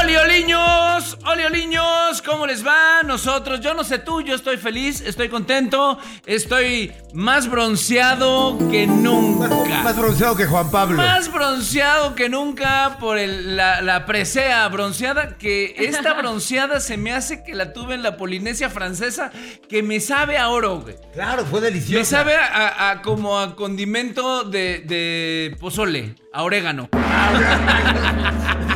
[0.00, 1.18] ¡Oli, oliños!
[1.26, 2.20] ¡Oli, oliños!
[2.22, 3.02] ¿Cómo les va?
[3.04, 9.48] Nosotros, yo no sé tú, yo estoy feliz, estoy contento, estoy más bronceado que nunca.
[9.82, 10.96] Más bronceado que Juan Pablo.
[10.96, 17.12] Más bronceado que nunca por el- la, la presea bronceada, que esta bronceada se me
[17.12, 19.30] hace que la tuve en la Polinesia francesa,
[19.68, 20.96] que me sabe a oro, güey.
[21.12, 21.98] Claro, fue delicioso.
[21.98, 26.88] Me sabe a, a- como a condimento de, de pozole, a orégano.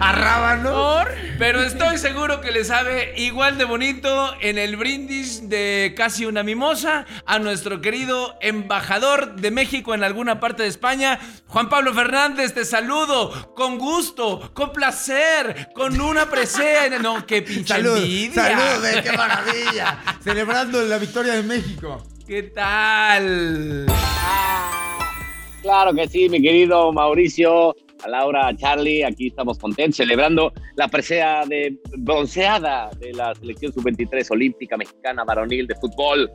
[0.00, 1.04] A rábano.
[1.38, 6.42] Pero estoy seguro que le sabe igual de bonito en el brindis de casi una
[6.42, 12.54] mimosa a nuestro querido embajador de México en alguna parte de España, Juan Pablo Fernández.
[12.54, 16.88] Te saludo con gusto, con placer, con una presea.
[16.98, 18.42] No, qué pinche Salud, envidia.
[18.42, 19.98] salud, eh, qué maravilla.
[20.22, 22.02] Celebrando la victoria de México.
[22.26, 23.86] ¿Qué tal?
[25.62, 30.88] Claro que sí, mi querido Mauricio, a Laura, a Charlie, aquí estamos contentos celebrando la
[30.88, 36.30] presea de bronceada de la selección sub-23 olímpica mexicana varonil de fútbol,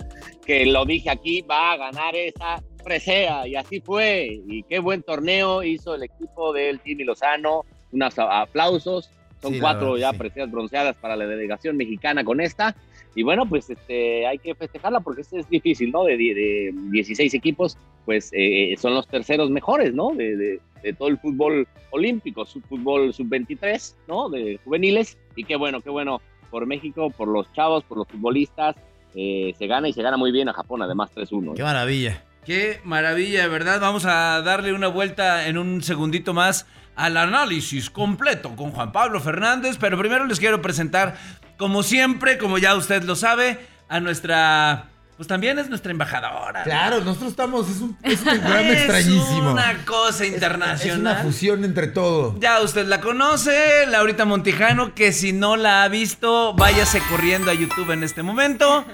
[0.45, 4.42] que lo dije aquí, va a ganar esa presea y así fue.
[4.47, 9.09] Y qué buen torneo hizo el equipo del Jimmy Lozano, unos aplausos.
[9.42, 10.17] Son Sí, cuatro verdad, ya sí.
[10.20, 12.75] preseas bronceadas para la delegación mexicana con esta.
[13.16, 16.05] Y bueno, pues este, hay que festejarla porque este es difícil, ¿no?
[16.05, 20.12] De, de 16 equipos, pues eh, son los terceros mejores, ¿no?
[20.16, 24.28] De, de- de todo el fútbol olímpico, su fútbol sub-23, ¿no?
[24.30, 25.18] De juveniles.
[25.34, 28.76] Y qué bueno, qué bueno por México, por los chavos, por los futbolistas.
[29.16, 31.54] Eh, se gana y se gana muy bien a Japón, además 3-1.
[31.55, 32.22] Qué maravilla.
[32.45, 33.80] Qué maravilla, de verdad.
[33.80, 39.22] Vamos a darle una vuelta en un segundito más al análisis completo con Juan Pablo
[39.22, 39.77] Fernández.
[39.80, 41.16] Pero primero les quiero presentar,
[41.58, 43.58] como siempre, como ya usted lo sabe,
[43.88, 44.89] a nuestra.
[45.18, 46.64] Pues también es nuestra embajadora.
[46.64, 47.70] Claro, nosotros estamos.
[47.70, 49.52] Es un, es un programa Es extrañísimo.
[49.52, 51.00] Una cosa Es- Es internacional.
[51.00, 52.36] una fusión entre todo.
[52.40, 57.54] Ya usted la conoce, Laurita Montijano, que si no la ha visto, váyase corriendo a
[57.54, 58.86] YouTube en este momento.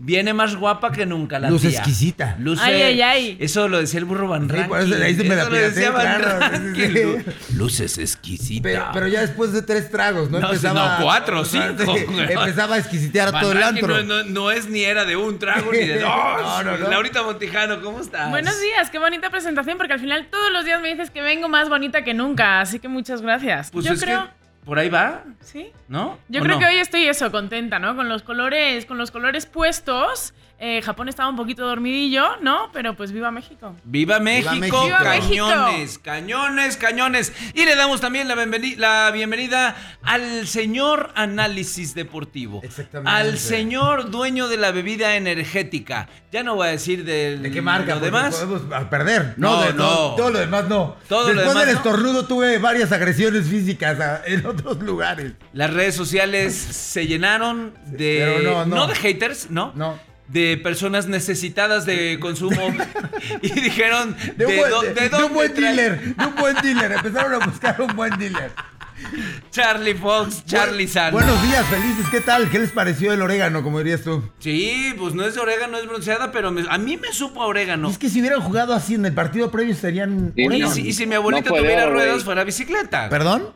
[0.00, 1.70] Viene más guapa que nunca la Luz tía.
[1.70, 2.36] exquisita.
[2.38, 3.36] Luce- Ay, ay, ay.
[3.40, 4.68] Eso lo decía el burro Van Sí, Rankin.
[4.68, 6.38] por eso de ahí se me la Eso lo decía Van claro.
[6.38, 6.74] Rankin.
[6.92, 7.02] Sí.
[7.02, 7.24] Lu-
[7.56, 8.62] Luces exquisita.
[8.62, 10.38] Pero, pero ya después de tres tragos, ¿no?
[10.38, 10.98] No, empezaba.
[10.98, 11.96] no, cuatro, o sea, cinco.
[11.96, 13.88] sí, empezaba a exquisitar a Van todo el antro.
[13.88, 16.08] No, no- no es ni era de un trago ni de dos.
[16.08, 16.88] No, no, no.
[16.88, 18.30] Laurita Montijano, ¿cómo estás?
[18.30, 21.48] Buenos días, qué bonita presentación, porque al final todos los días me dices que vengo
[21.48, 23.72] más bonita que nunca, así que muchas gracias.
[23.72, 24.30] Pues Yo creo, que
[24.68, 25.72] por ahí va, sí.
[25.88, 26.18] ¿no?
[26.28, 26.60] Yo ¿O creo no?
[26.60, 27.96] que hoy estoy eso, contenta, ¿no?
[27.96, 30.34] Con los colores, con los colores puestos.
[30.60, 32.70] Eh, Japón estaba un poquito dormidillo, ¿no?
[32.72, 33.76] Pero pues viva México.
[33.84, 34.84] Viva México, México.
[34.86, 35.46] Viva México.
[35.48, 37.32] cañones, cañones, cañones.
[37.54, 42.60] Y le damos también la, bienveni- la bienvenida al señor análisis deportivo.
[42.64, 43.08] Exactamente.
[43.08, 46.08] Al señor dueño de la bebida energética.
[46.32, 47.94] Ya no voy a decir del, ¿De qué marca?
[47.94, 48.34] lo demás.
[48.34, 49.34] Podemos a perder.
[49.36, 50.14] No, No, de- no.
[50.16, 50.96] Todo lo demás no.
[51.08, 51.78] Todo lo Después demás del no.
[51.78, 55.34] estornudo tuve varias agresiones físicas a- en otros lugares.
[55.52, 58.40] Las redes sociales se llenaron de.
[58.42, 58.86] Pero no, no.
[58.88, 59.70] de haters, ¿no?
[59.76, 60.07] No.
[60.28, 62.60] De personas necesitadas de consumo.
[63.42, 64.14] y dijeron.
[64.36, 66.14] De un, buen, do- de- de dónde un buen dealer.
[66.16, 66.92] De un buen dealer.
[66.92, 68.52] Empezaron a buscar un buen dealer.
[69.50, 71.12] Charlie Fox, Charlie Bu- San.
[71.12, 72.04] Buenos días, felices.
[72.10, 72.50] ¿Qué tal?
[72.50, 74.22] ¿Qué les pareció el orégano, como dirías tú?
[74.40, 77.46] Sí, pues no es de orégano, es bronceada, pero me- a mí me supo a
[77.46, 77.88] orégano.
[77.88, 80.92] Es que si hubieran jugado así en el partido previo serían Sí, Y si, y
[80.92, 83.08] si mi abuelita No tuviera ruedas, fuera bicicleta.
[83.08, 83.50] ¿Perdón?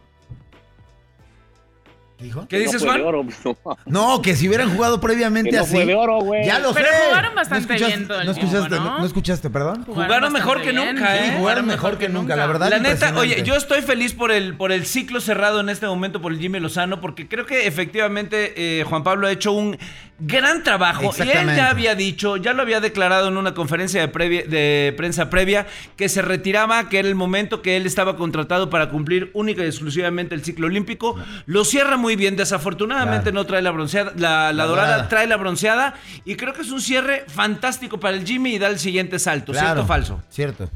[2.22, 2.46] ¿Qué dijo?
[2.48, 3.00] ¿Qué dices, Juan?
[3.00, 3.56] oro, no.
[3.86, 5.72] No, que si hubieran jugado previamente Que no así.
[5.74, 6.46] fue de oro, güey.
[6.46, 6.94] Ya lo Pero sé.
[7.08, 8.98] jugaron bastante ¿No escuchaste, bien todo el no tiempo, escuchaste, ¿no?
[8.98, 9.84] no escuchaste, perdón?
[9.84, 11.34] Jugaron mejor que nunca, Sí, ¿eh?
[11.38, 12.70] jugaron mejor que nunca, la verdad.
[12.70, 16.22] La neta, oye, yo estoy feliz por el, por el ciclo cerrado en este momento
[16.22, 19.76] por el Jimmy Lozano, porque creo que efectivamente eh, Juan Pablo ha hecho un
[20.24, 21.10] gran trabajo.
[21.18, 24.94] Y él ya había dicho, ya lo había declarado en una conferencia de, previa- de
[24.96, 25.66] prensa previa,
[25.96, 29.66] que se retiraba, que era el momento que él estaba contratado para cumplir única y
[29.66, 31.16] exclusivamente el ciclo olímpico.
[31.46, 33.34] Lo cierra muy bien, desafortunadamente Claro.
[33.34, 35.08] no trae la bronceada, la, la La dorada, dorada.
[35.08, 35.94] trae la bronceada,
[36.24, 39.52] y creo que es un cierre fantástico para el Jimmy y da el siguiente salto,
[39.54, 40.22] ¿cierto o falso?
[40.30, 40.68] Cierto.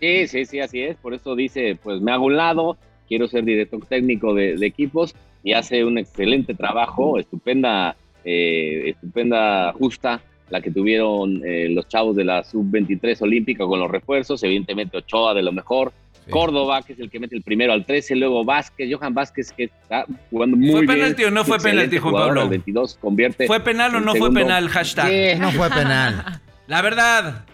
[0.00, 0.96] Sí, sí, sí, así es.
[0.96, 2.76] Por eso dice, pues me hago un lado,
[3.08, 9.72] quiero ser director técnico de, de equipos y hace un excelente trabajo, estupenda, eh, estupenda
[9.72, 10.20] justa
[10.50, 15.32] la que tuvieron eh, los chavos de la sub-23 olímpica con los refuerzos, evidentemente Ochoa
[15.32, 15.92] de lo mejor,
[16.24, 16.30] Sí.
[16.30, 19.64] Córdoba, que es el que mete el primero al 13, luego Vázquez, Johan Vázquez, que
[19.64, 20.92] está jugando muy ¿Fue bien.
[20.94, 22.40] penalti o no fue penalti, Juan Pablo?
[22.42, 23.46] al 22 convierte.
[23.46, 24.68] ¿Fue penal o no fue penal?
[24.68, 25.08] Hashtag.
[25.08, 25.40] Sí.
[25.40, 26.40] No fue penal.
[26.66, 27.44] La verdad.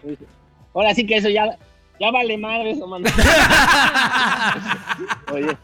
[0.73, 1.59] Ahora sí que eso ya,
[1.99, 3.09] ya vale madre eso, mano.
[5.33, 5.57] Oye,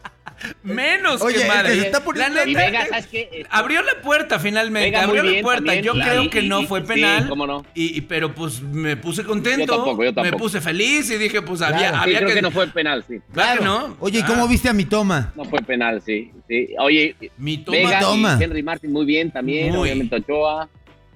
[0.63, 1.69] Menos Oye, que madre.
[1.73, 3.45] que se está La poniendo- y neta, Vega, ¿sabes qué?
[3.49, 5.65] Abrió la puerta finalmente, Vega abrió la puerta.
[5.65, 7.27] también, Yo creo y- que no fue sí, penal.
[7.29, 7.65] cómo no.
[7.73, 9.65] Y, y- pero pues me puse contento.
[9.65, 11.75] Yo tampoco, yo Me puse feliz y dije, pues Claro.
[11.75, 12.35] había, Sí, Sí, había creo que.
[12.35, 13.19] que no fue penal, sí.
[13.33, 13.97] Claro que no.
[13.99, 15.31] Oye, ¿y Ah, cómo viste a mi toma?
[15.35, 16.31] No fue penal, sí.
[16.47, 16.69] sí.
[16.79, 17.77] Oye, Mi toma.
[17.77, 18.37] Vega toma.
[18.39, 19.79] y Henry Martin muy bien también, Muy.
[19.89, 20.69] obviamente Ochoa.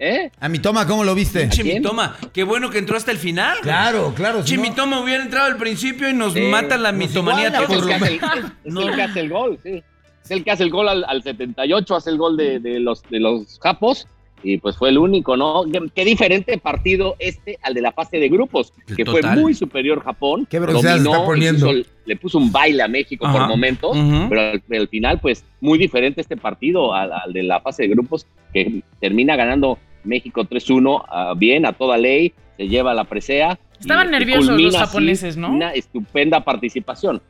[0.03, 0.31] ¿Eh?
[0.39, 1.42] A mi toma, ¿cómo lo viste?
[1.42, 1.75] Pinche quién?
[1.83, 2.18] mitoma.
[2.33, 3.59] Qué bueno que entró hasta el final.
[3.62, 4.42] Claro, claro.
[4.42, 7.53] si Pinche no- mitoma hubiera entrado al principio y nos Sí, mata la mitomanía Es
[7.53, 7.86] el, todos.
[7.88, 8.81] que hace el, es- No.
[8.81, 9.83] el que hace el gol, sí.
[10.24, 13.03] Es el que hace el gol al, al 78, hace el gol de, de los,
[13.12, 14.07] de los japos.
[14.44, 15.65] Y pues fue el único, ¿no?
[15.71, 19.21] Qué, qué diferente partido este al de la fase de grupos, que Total.
[19.21, 20.47] fue muy superior Japón.
[20.50, 21.68] Qué se está poniendo.
[21.69, 23.38] incluso le puso un baile a México Ajá.
[23.38, 23.95] por momentos,
[24.30, 27.89] pero al, al final, pues muy diferente este partido al, al de la fase de
[27.89, 33.59] grupos, que termina ganando México 3-1, ah, bien, a toda ley, se lleva la presea.
[33.80, 35.51] y, Estaban este, nerviosos los japoneses, ¿no?
[35.51, 37.21] Una estupenda participación.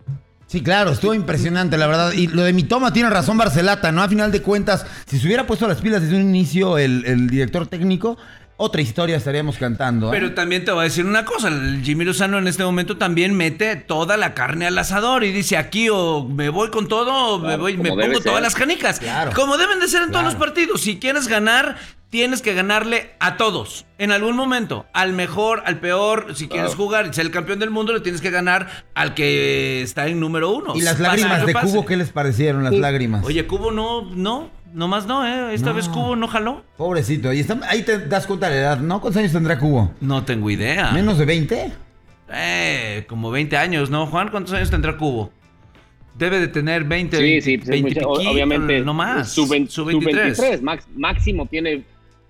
[0.52, 2.12] Sí, claro, estuvo impresionante, la verdad.
[2.12, 4.04] Y lo de mi toma tiene razón Barcelata, ¿no?
[4.04, 7.30] A final de cuentas, si se hubiera puesto las pilas desde un inicio el, el
[7.30, 8.18] director técnico,
[8.62, 10.08] otra historia estaríamos cantando.
[10.08, 10.10] ¿eh?
[10.12, 13.36] Pero también te voy a decir una cosa, el Jimmy Lozano en este momento también
[13.36, 17.40] mete toda la carne al asador y dice aquí o me voy con todo o
[17.40, 18.24] me Claro, voy me pongo ser.
[18.24, 19.00] todas las canicas.
[19.00, 19.32] Claro.
[19.36, 20.82] Como deben de ser en todos los partidos.
[20.82, 21.78] Si quieres ganar,
[22.12, 23.86] tienes que ganarle a todos.
[23.98, 26.84] En algún momento, al mejor, al peor, si quieres Claro.
[26.84, 30.20] jugar y ser el campeón del mundo, le tienes que ganar al que está en
[30.20, 30.74] número uno.
[30.76, 31.54] ¿Y las lágrimas de.
[31.54, 33.24] Cubo qué les parecieron, las lágrimas?
[33.26, 35.54] Oye, Cubo no, no, nomás no, ¿eh?
[35.54, 35.76] Esta No.
[35.76, 36.64] vez Cubo no jaló.
[36.78, 37.32] Pobrecito.
[37.34, 39.02] Y está- ahí te das cuenta de la edad, ¿no?
[39.02, 39.92] ¿Cuántos años tendrá Cubo?
[40.02, 40.92] No tengo idea.
[40.92, 41.72] ¿Menos de 20?
[42.34, 44.30] Eh, como 20 años, ¿no, Juan?
[44.30, 45.32] ¿Cuántos años tendrá Cubo?
[46.18, 48.80] Debe de tener 20, Sí, 20, sí, pues es 20 mucho- o- piquito, obviamente.
[48.82, 49.30] no más.
[49.32, 50.62] Sub, Sub 23.
[50.62, 51.84] max- máximo tiene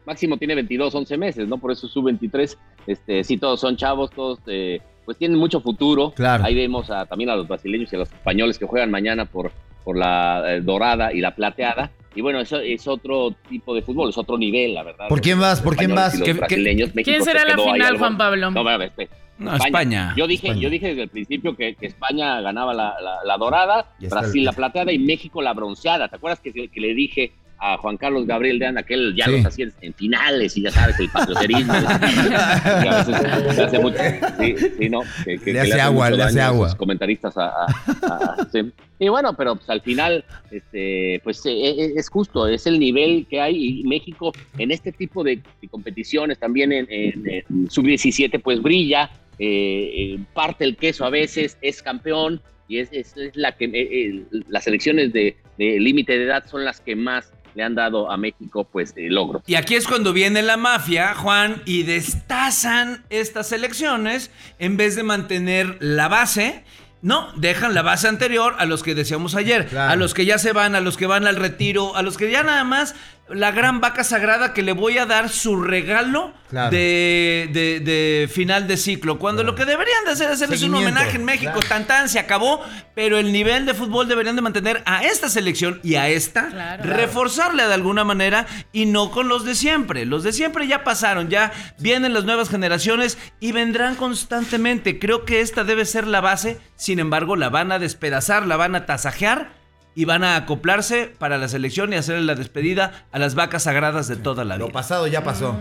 [0.05, 1.57] máximo tiene 22, 11 meses, ¿no?
[1.59, 2.57] Por eso sub 23.
[2.87, 6.11] Este, sí, todos son chavos, todos eh, pues tienen mucho futuro.
[6.15, 6.43] Claro.
[6.43, 9.51] Ahí vemos a, también a los brasileños y a los españoles que juegan mañana por,
[9.83, 11.91] por la eh, dorada y la plateada.
[12.15, 15.07] Y bueno, eso es otro tipo de fútbol, es otro nivel, la verdad.
[15.07, 15.61] ¿Por quién vas?
[15.61, 16.13] ¿Por quién vas?
[16.15, 18.17] y los ¿Qué- qué- brasileños, México ¿Quién se será la final, al Juan.
[18.17, 18.51] Pablo?
[18.51, 20.13] No, bueno, este, No, España.
[20.17, 20.61] Yo dije, España.
[20.61, 24.45] yo dije desde el principio que, que España ganaba la, la- la dorada, Brasil el-
[24.45, 26.09] la plateada y México la bronceada.
[26.09, 27.31] ¿Te acuerdas que, que le dije
[27.63, 29.31] a Juan Carlos Gabriel de Anda que él ya Sí.
[29.33, 31.73] los hacía en finales y ya sabes, el patrioterismo?
[32.33, 33.21] y a veces
[33.55, 33.97] le hace mucho.
[34.39, 35.01] Sí, sí, no.
[35.23, 36.67] Que, que- Le que hace agua, le hace daño a agua.
[36.67, 37.65] esos comentaristas a, a-
[38.01, 38.71] a- sí.
[38.97, 43.25] Y bueno, pero pues al final, este, pues eh, eh, es justo, es el nivel
[43.29, 48.41] que hay y México en este tipo de, de competiciones, también en, en- en sub-17,
[48.41, 49.09] pues brilla,
[49.39, 53.65] eh, eh, parte el queso a veces, es campeón y es, es- es la que
[53.65, 57.75] eh, eh, las elecciones de, de límite de edad son las que más le han
[57.75, 59.43] dado a México pues eh, logros.
[59.47, 65.03] Y aquí es cuando viene la mafia, Juan, y destazan estas elecciones en vez de
[65.03, 66.63] mantener la base.
[67.01, 69.91] No, dejan la base anterior a los que decíamos ayer, Claro.
[69.91, 72.29] a los que ya se van, a los que van al retiro, a los que
[72.29, 72.93] ya nada más
[73.33, 76.71] la gran vaca sagrada que le voy a dar su regalo Claro.
[76.71, 79.17] de, de- de final de ciclo.
[79.19, 81.67] Cuando lo que deberían de hacer es hacerles un homenaje en México, claro.
[81.69, 82.61] tan tan, se acabó,
[82.93, 86.83] pero el nivel de fútbol deberían de mantener a esta selección y a esta, Claro.
[86.83, 90.05] reforzarle de alguna manera y no con los de siempre.
[90.05, 94.99] Los de siempre ya pasaron, ya vienen las nuevas generaciones y vendrán constantemente.
[94.99, 98.75] Creo que esta debe ser la base, sin embargo la van a despedazar, la van
[98.75, 99.60] a tasajear
[99.95, 104.07] y van a acoplarse para la selección y hacerle la despedida a las vacas sagradas
[104.07, 104.73] de toda la Lo vida.
[104.73, 105.57] pasado ya pasó.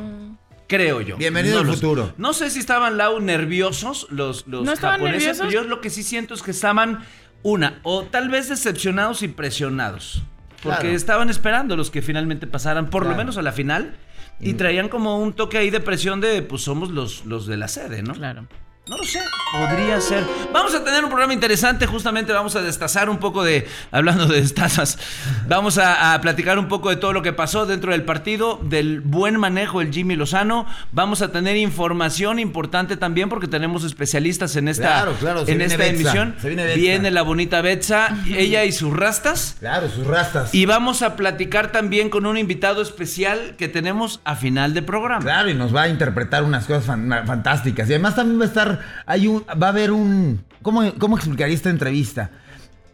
[0.68, 1.16] Creo yo.
[1.16, 2.12] Bienvenido al lo futuro.
[2.16, 5.46] No sé si estaban Lau nerviosos los, los ¿No estaban japoneses, nerviosos?
[5.48, 7.04] pero yo lo que sí siento es que estaban
[7.42, 10.22] una o tal vez decepcionados y presionados.
[10.62, 10.94] Porque Claro.
[10.96, 13.96] estaban esperando los que finalmente pasaran, por lo menos a la final,
[14.38, 17.66] y traían como un toque ahí de presión de, pues somos los, los de la
[17.66, 18.12] sede, ¿no?
[18.14, 18.46] Claro.
[18.88, 19.20] No lo sé,
[19.52, 20.24] podría ser.
[20.52, 24.40] Vamos a tener un programa interesante, justamente vamos a destazar un poco de, hablando de
[24.40, 24.98] destazas,
[25.46, 29.00] vamos a, a platicar un poco de todo lo que pasó dentro del partido, del
[29.00, 34.66] buen manejo del Jimmy Lozano, vamos a tener información importante también porque tenemos especialistas en
[34.66, 36.34] esta, Claro, claro, en esta Betsa, emisión.
[36.40, 36.76] se viene Betsa.
[36.80, 39.56] Viene la bonita Betsa, ella y sus rastas.
[39.60, 40.52] Claro, sus rastas.
[40.52, 45.20] Y vamos a platicar también con un invitado especial que tenemos a final de programa.
[45.22, 47.88] Claro, y nos va a interpretar unas cosas fan- fantásticas.
[47.88, 48.69] Y además también va a estar,
[49.06, 52.30] hay un, va a haber un, ¿cómo, ¿cómo explicaría esta entrevista?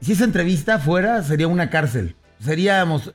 [0.00, 2.14] Si esa entrevista fuera, sería una cárcel.
[2.44, 3.12] Seríamos,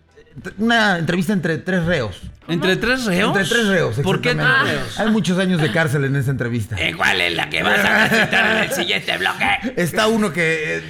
[0.58, 2.22] una entrevista entre tres reos.
[2.48, 3.38] ¿Entre tres reos?
[3.38, 3.96] Entre tres reos.
[4.00, 5.00] ¿Por qué tres reos?
[5.00, 6.75] Hay muchos años de cárcel en esa entrevista.
[6.80, 9.74] Eh, ¿Cuál es la que vas a recitar en el siguiente bloque?
[9.77, 10.77] Está uno que.
[10.77, 10.84] eh,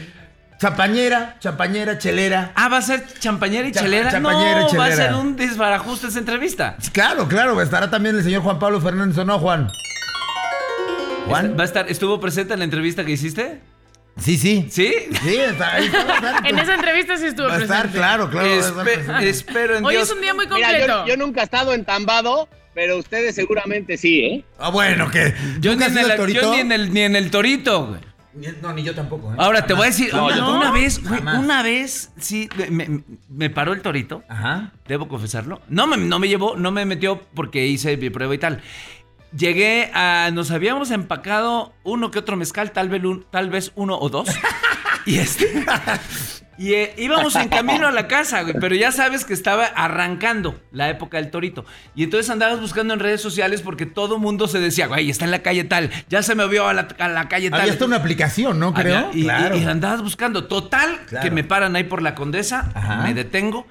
[0.60, 2.52] champañera, champañera, chelera.
[2.56, 4.12] Ah, ¿va a ser champañera y Cha- chelera?
[4.12, 5.10] champañera y no, va a chelera.
[5.12, 6.78] ser un desbarajuste esa entrevista.
[6.94, 9.68] Claro, claro, estará también el señor Juan Pablo Fernández, ¿o no, Juan?
[11.28, 11.56] ¿Juan?
[11.58, 13.60] ¿Va a estar, ¿Estuvo presente en la entrevista que hiciste?
[14.18, 14.68] Sí, sí.
[14.70, 14.94] ¿Sí?
[15.24, 15.78] Sí, está
[16.46, 17.98] En esa entrevista sí estuvo va a estar, presente.
[17.98, 18.48] claro, claro.
[18.50, 19.30] va a estar Espe- presente.
[19.30, 20.10] espero en Hoy Dios.
[20.10, 21.06] es un día muy Mira, completo.
[21.06, 24.46] yo, yo nunca he estado entambado, pero ustedes seguramente sí, ¿eh?
[24.60, 25.34] Ah, bueno, que.
[25.62, 28.02] Yo, ni ¿Nunca has en, el, yo ni en el ni en el torito, güey.
[28.34, 29.32] Ni- No, ni yo tampoco.
[29.32, 29.36] ¿eh?
[29.40, 33.50] Ahora te voy a decir, No, una, vez, güey, una vez, sí, me, me- me
[33.50, 34.74] paró el torito, Ajá.
[34.88, 35.62] debo confesarlo.
[35.70, 38.62] No me, no me llevó, no me metió porque hice mi prueba y tal.
[39.36, 43.98] Llegué a, nos habíamos empacado uno que otro mezcal, tal vez, un- tal vez uno
[43.98, 44.28] o dos.
[45.06, 45.64] y este,
[46.58, 50.60] y eh, íbamos en camino a la casa, güey, pero ya sabes que estaba arrancando
[50.74, 51.66] la época del torito.
[51.96, 55.32] Y entonces andabas buscando en redes sociales porque todo mundo se decía, güey, está en
[55.32, 57.62] la calle tal, ya se me vio a la, a la calle tal.
[57.62, 58.74] Había hasta una aplicación, ¿no?
[58.74, 58.98] Creo.
[58.98, 59.56] Había- y, claro.
[59.56, 60.44] y- y andabas buscando.
[60.46, 61.24] Total, Claro.
[61.24, 62.98] que me paran ahí por la condesa, Ajá.
[62.98, 63.66] me detengo.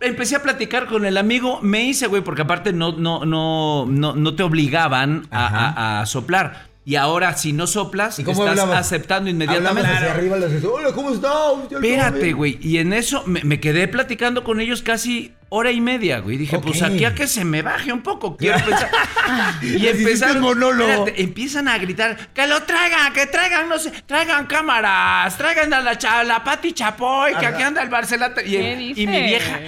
[0.00, 4.14] Empecé a platicar con el amigo, me hice, güey, porque aparte no, no, no, no,
[4.14, 6.66] no te obligaban a, a- a soplar.
[6.88, 8.86] Y ahora, si no soplas, ¿Y cómo estás hablabas?
[8.86, 9.90] aceptando inmediatamente.
[9.90, 11.32] hacia arriba, les decías, hola, ¿cómo estás?
[11.68, 12.36] Ya Espérate, saben".
[12.36, 12.58] güey.
[12.62, 16.36] Y en eso me, me quedé platicando con ellos casi hora y media, güey.
[16.36, 18.36] Dije, pues aquí a que se me baje un poco.
[18.36, 18.88] Quiero pensar.
[19.62, 20.36] y Les hiciste empezaron.
[20.36, 20.88] un monólogo.
[20.92, 25.80] espérate, empiezan a gritar, que lo traigan, que traigan, no sé, traigan cámaras, traigan a
[25.80, 28.42] la, cha- la Pati Chapoy, que aquí anda el Barcelata.
[28.44, 29.58] Y, ¿Qué y mi vieja,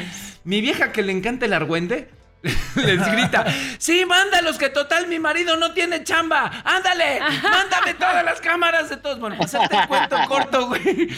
[0.44, 2.10] mi vieja que le encanta el argüende.
[2.76, 3.44] Les grita,
[3.78, 6.62] sí, mándalos, que total mi marido no tiene chamba.
[6.64, 9.18] Ándale, mándame todas las cámaras de todos.
[9.18, 11.08] Bueno, pasarte el cuento corto, güey.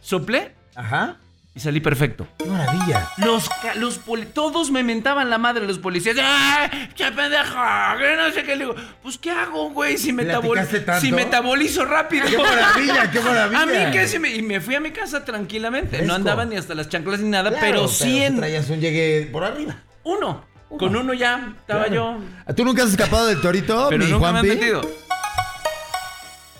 [0.00, 1.16] Soplé Ajá.
[1.54, 2.26] y salí perfecto.
[2.38, 3.08] Qué maravilla.
[3.18, 6.16] Los, los poli- todos me mentaban la madre los policías.
[6.20, 7.96] ¡Ay, che pendeja!
[7.96, 8.56] Que no sé qué.
[8.56, 9.96] Le digo, pues ¿qué hago, güey?
[9.96, 10.58] Si, metabol
[11.00, 12.26] si metabolizo rápido.
[12.26, 13.62] ¡Qué maravilla, qué maravilla!
[13.62, 14.30] A mí qué si me...
[14.34, 15.90] Y me fui a mi casa tranquilamente.
[15.90, 16.06] Fresco.
[16.06, 19.28] No andaba ni hasta las chanclas ni nada, Claro, pero sí en traías un llegue
[19.32, 19.76] por arriba.
[20.02, 20.52] uno.
[20.78, 22.18] Con uno ya estaba Claro.
[22.46, 22.54] yo.
[22.54, 24.60] ¿Tú nunca has escapado del torito, Pero mi nunca me han Juanpi?
[24.60, 24.82] metido.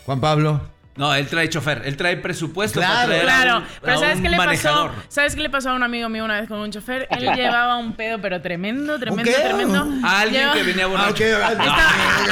[0.06, 0.60] Juan Pablo.
[0.96, 1.82] No, él trae chofer.
[1.86, 2.94] Él trae presupuesto Claro.
[2.94, 4.90] para traer a Claro, un- pero a ¿sabes un qué le manejador.
[4.92, 5.02] pasó?
[5.08, 7.08] ¿Sabes qué le pasó a un amigo mío una vez con un chofer?
[7.10, 9.42] Él llevaba un pedo, pero tremendo, tremendo, qué?
[9.42, 9.88] tremendo.
[10.06, 11.10] A alguien Lleva- que venía Ah, borracho.
[11.14, 11.76] ok, ah, Estaba-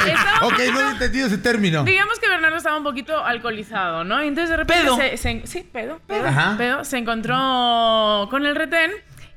[0.07, 1.83] estaba- ok, no he entendido ese término.
[1.83, 4.23] Digamos que Bernardo estaba un poquito alcoholizado, ¿no?
[4.23, 4.95] Y entonces de repente Pedo.
[4.95, 6.55] se, se- sí, pedo, pedo, Ajá.
[6.57, 8.91] pedo, se encontró con el retén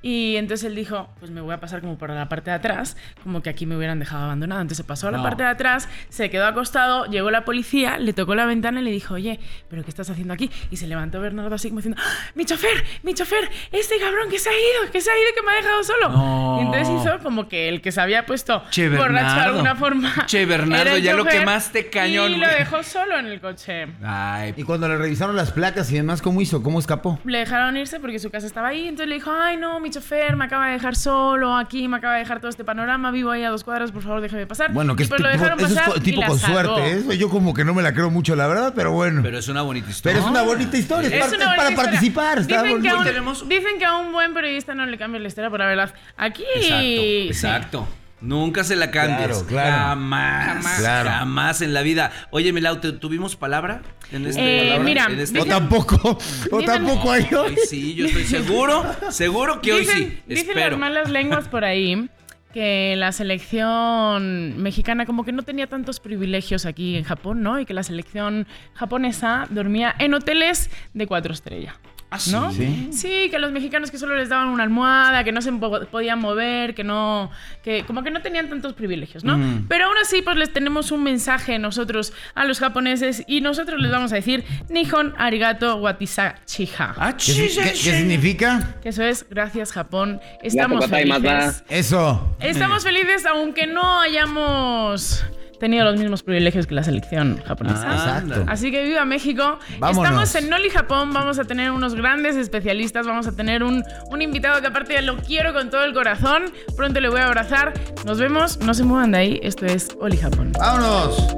[0.08, 2.96] y entonces él dijo, pues me voy a pasar como por la parte de atrás,
[3.24, 4.60] como que aquí me hubieran dejado abandonado.
[4.60, 5.24] Entonces se pasó a la No.
[5.24, 8.92] parte de atrás, se quedó acostado, llegó la policía, le tocó la ventana y le
[8.92, 10.48] dijo, oye, ¿pero qué estás haciendo aquí?
[10.70, 14.38] Y se levantó Bernardo así como diciendo, ¡Ah, mi chofer, mi chofer, este cabrón que
[14.38, 16.08] se ha ido, que se ha ido, que me ha dejado solo.
[16.10, 16.58] No.
[16.60, 20.14] Y entonces hizo como que el que se había puesto Che, borracho de alguna forma.
[20.26, 23.88] Che, Bernardo, era el ya lo quemaste cañón, Y lo dejó solo en el coche.
[24.04, 26.62] Ay, Y cuando le revisaron las placas y demás, ¿cómo hizo?
[26.62, 27.18] ¿Cómo escapó?
[27.24, 28.82] Le dejaron irse porque su casa estaba ahí.
[28.86, 32.14] Entonces le dijo, ay no, mi chofer me acaba de dejar solo aquí, me acaba
[32.14, 34.72] de dejar todo este panorama, vivo ahí a dos cuadras, por favor déjeme pasar.
[34.72, 36.80] Bueno, que Y es pues tipo, lo dejaron eso pasar tipo con suerte.
[36.92, 36.98] ¿eh?
[36.98, 39.20] Eso yo como que no me la creo mucho, la verdad, pero bueno.
[39.22, 40.16] pero es una bonita historia.
[40.18, 41.76] Pero es una bonita historia, es, parte- para historia.
[41.76, 42.38] participar.
[42.38, 45.50] Está Dicen que, un, dicen que a un buen periodista no le cambia la historia
[45.50, 45.94] por la verdad.
[46.16, 46.44] Aquí.
[46.54, 48.05] Exacto, sí.
[48.20, 49.28] Nunca se la cambies.
[49.28, 49.76] Claro, claro.
[49.76, 50.46] Jamás.
[50.46, 50.78] Jamás.
[50.78, 51.10] Claro.
[51.10, 52.10] Jamás en la vida.
[52.30, 54.84] Oye, Milau, ¿te- ¿tuvimos palabra en este Eh, palabra?
[54.84, 56.18] mira, En este- O dicen- tampoco,
[56.50, 57.50] o dicen- tampoco hay hoy.
[57.50, 60.18] Hoy sí, yo estoy seguro, seguro que hoy sí.
[60.26, 60.70] dicen Espero.
[60.70, 62.08] las malas lenguas por ahí
[62.54, 67.60] que la selección mexicana como que no tenía tantos privilegios aquí en Japón, ¿no?
[67.60, 71.74] Y que la selección japonesa dormía en hoteles de cuatro estrellas.
[72.08, 72.52] ¿Ah, ¿No?
[72.52, 72.88] Sí.
[72.92, 76.20] Sí, que los mexicanos que solo les daban una almohada, que no se po- podían
[76.20, 77.32] mover, que no,
[77.64, 79.36] que como que no tenían tantos privilegios, ¿no?
[79.36, 79.66] Mm.
[79.68, 83.90] Pero aún así, pues les tenemos un mensaje nosotros a los japoneses y nosotros les
[83.90, 86.94] vamos a decir Nihon arigato watisachiha.
[86.96, 87.90] Ah, ¿Qué, sí, qué- sí, qué sí.
[87.90, 88.76] significa?
[88.82, 90.20] Que eso es gracias Japón.
[90.42, 91.64] Estamos felices.
[91.68, 92.36] Eso.
[92.40, 95.24] Estamos felices aunque no hayamos
[95.58, 97.84] tenido los mismos privilegios que la selección japonesa.
[97.86, 98.44] Ah, Exacto.
[98.48, 99.58] Así que viva México.
[99.78, 100.04] Vámonos.
[100.04, 101.12] Estamos en Noli Japón.
[101.12, 103.06] Vamos a tener unos grandes especialistas.
[103.06, 106.44] Vamos a tener un, un invitado que aparte lo quiero con todo el corazón.
[106.76, 107.72] Pronto le voy a abrazar.
[108.04, 108.58] Nos vemos.
[108.58, 109.40] No se muevan de ahí.
[109.42, 110.52] Esto es Oli Japón.
[110.58, 111.36] Vámonos.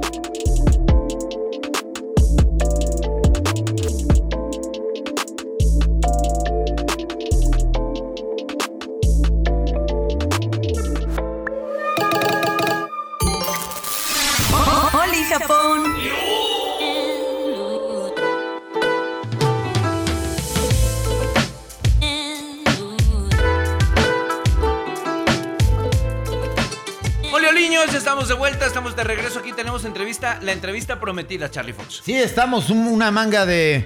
[28.21, 29.39] Estamos de vuelta, estamos de regreso.
[29.39, 32.01] Aquí tenemos entrevista, la entrevista prometida, Charlie Fox.
[32.03, 33.85] Sí, estamos un- una manga de.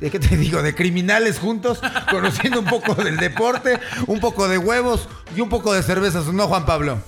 [0.00, 0.62] ¿De qué te digo?
[0.62, 5.72] De criminales juntos, conociendo un poco del deporte, un poco de huevos y un poco
[5.74, 6.98] de cervezas, ¿no, Juan Pablo?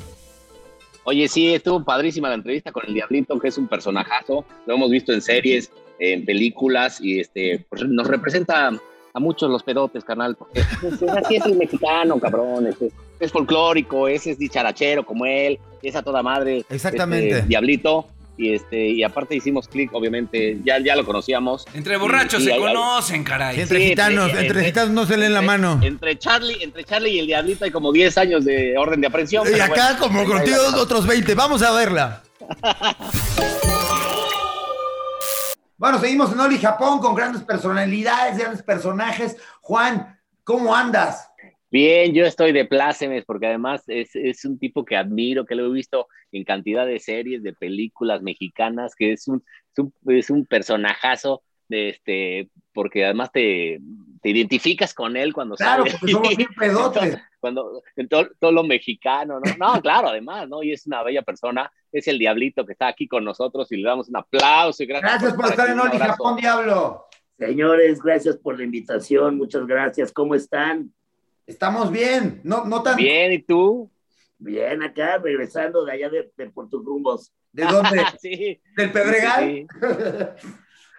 [1.05, 4.45] Oye, sí, estuvo padrísima la entrevista con el Diablito, que es un personajazo.
[4.67, 8.71] Lo hemos visto en series, en películas, y este, pues, nos representa
[9.17, 12.67] a muchos los pedotes, carnal, porque pues, así es el mexicano, cabrón.
[12.67, 16.65] este, es folclórico, ese es dicharachero como él, es a toda madre.
[16.69, 17.31] Exactamente.
[17.31, 18.07] este, Diablito.
[18.39, 21.65] Y, este, y aparte hicimos clic, obviamente, ya, ya lo conocíamos.
[21.73, 23.55] Entre borrachos Y- y se conocen, caray.
[23.55, 25.81] Sí, entre Sí, gitanos, entre- entre entre- gitanos no se leen la mano.
[25.83, 29.47] Entre Charlie, entre Charlie y el Diablito hay como 10 años de orden de aprehensión.
[29.51, 31.35] Y acá, bueno, como contigo, otros 20.
[31.35, 32.23] Vamos a verla.
[35.79, 39.37] Bueno, seguimos en Oli Japón con grandes personalidades, grandes personajes.
[39.61, 41.31] Juan, ¿cómo andas?
[41.71, 45.67] Bien, yo estoy de plácemes porque además es, es un tipo que admiro, que lo
[45.67, 50.31] he visto en cantidad de series, de películas mexicanas, que es un, es un, es
[50.31, 53.81] un personajazo de este, porque además te,
[54.23, 55.99] te identificas con él cuando Claro, sale.
[55.99, 57.19] porque somos bien pedotes.
[57.41, 59.57] cuando en todo, todo lo mexicano, ¿no?
[59.75, 60.63] No, claro, además, ¿no?
[60.63, 63.89] Y es una bella persona, es el diablito que está aquí con nosotros y le
[63.89, 65.99] damos un aplauso y gracias, Gracias por estar aquí, en Oli.
[65.99, 67.07] Japón, Diablo.
[67.39, 70.13] Señores, gracias por la invitación, muchas gracias.
[70.13, 70.93] ¿Cómo están?
[71.47, 72.97] Estamos bien, no, no tan...
[72.97, 73.91] Bien, ¿y tú?
[74.39, 77.33] Bien, acá regresando de allá de, de Puerto Rumbos.
[77.53, 78.05] ¿De dónde?
[78.21, 78.61] sí.
[78.77, 79.45] ¿Del Pedregal?
[79.45, 79.67] Sí,
[80.41, 80.49] sí.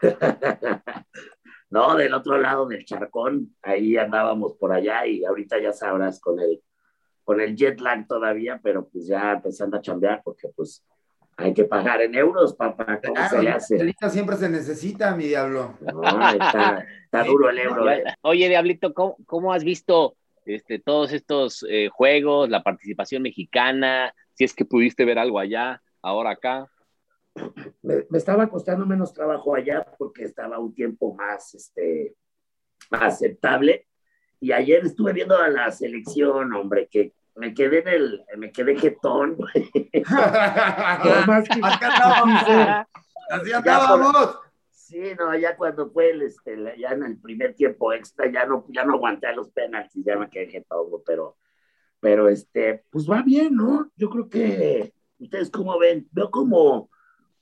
[1.70, 6.40] no, del otro lado del charcón, ahí andábamos por allá y ahorita ya sabrás con
[6.40, 6.62] el,
[7.28, 10.82] con el jet lag todavía, pero pues ya empezando a chambear porque pues
[11.36, 14.10] hay que pagar en euros, papá, ¿cómo Claro, se le la hace?
[14.10, 15.78] siempre se necesita, mi Diablo.
[15.82, 17.92] No, está, está duro el euro.
[17.92, 18.06] eh.
[18.22, 20.16] Oye, Diablito, ¿cómo, cómo has visto
[20.46, 24.14] este, todos estos eh, juegos, la participación mexicana?
[24.34, 26.66] Si es que pudiste ver algo allá, ahora acá.
[27.82, 32.16] me, me estaba costando menos trabajo allá porque estaba un tiempo más, este,
[32.90, 33.84] más aceptable.
[34.40, 38.78] Y ayer estuve viendo a la selección, hombre, que me quedé en el, me quedé
[38.78, 39.38] jetón.
[41.28, 42.88] más que- Acá andábamos.
[43.30, 44.40] Así andábamos.
[44.72, 48.66] Sí, no, ya cuando fue el, este, ya en el primer tiempo extra, ya no,
[48.70, 51.36] ya no aguanté los penaltis, ya me quedé jetón, güey, pero,
[52.00, 53.92] pero este, pues va bien, ¿no?
[53.98, 56.08] Yo creo que, ¿ustedes cómo ven?
[56.12, 56.90] Veo como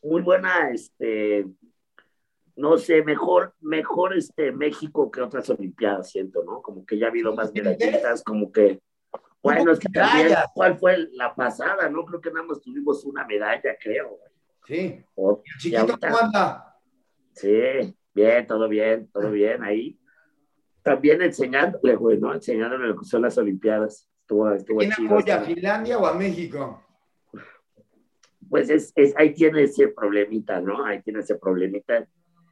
[0.02, 1.46] muy buena, este,
[2.56, 6.64] no sé, mejor, mejor este México que otras Olimpiadas, siento, ¿no?
[6.64, 8.80] Como que ya ha habido más medallitas, como que,
[9.54, 10.36] bueno, es que también.
[10.54, 11.90] ¿cuál fue la pasada?
[11.90, 14.18] No creo que nada más tuvimos una medalla, creo.
[14.68, 15.04] Sí.
[15.16, 16.76] O- ¿El y chiquito cómo anda?
[17.34, 20.00] Sí, bien, todo bien, todo bien ahí.
[20.82, 22.34] También enseñándole, güey, ¿no?
[22.34, 24.08] Enseñándole lo que son las Olimpiadas.
[24.22, 25.16] Estuvo, estuvo ¿Quién chido.
[25.18, 26.82] apoya, a Finlandia o a México?
[28.50, 30.86] Pues es, es, ahí tiene ese problemita, ¿no?
[30.86, 32.08] Ahí tiene ese problemita.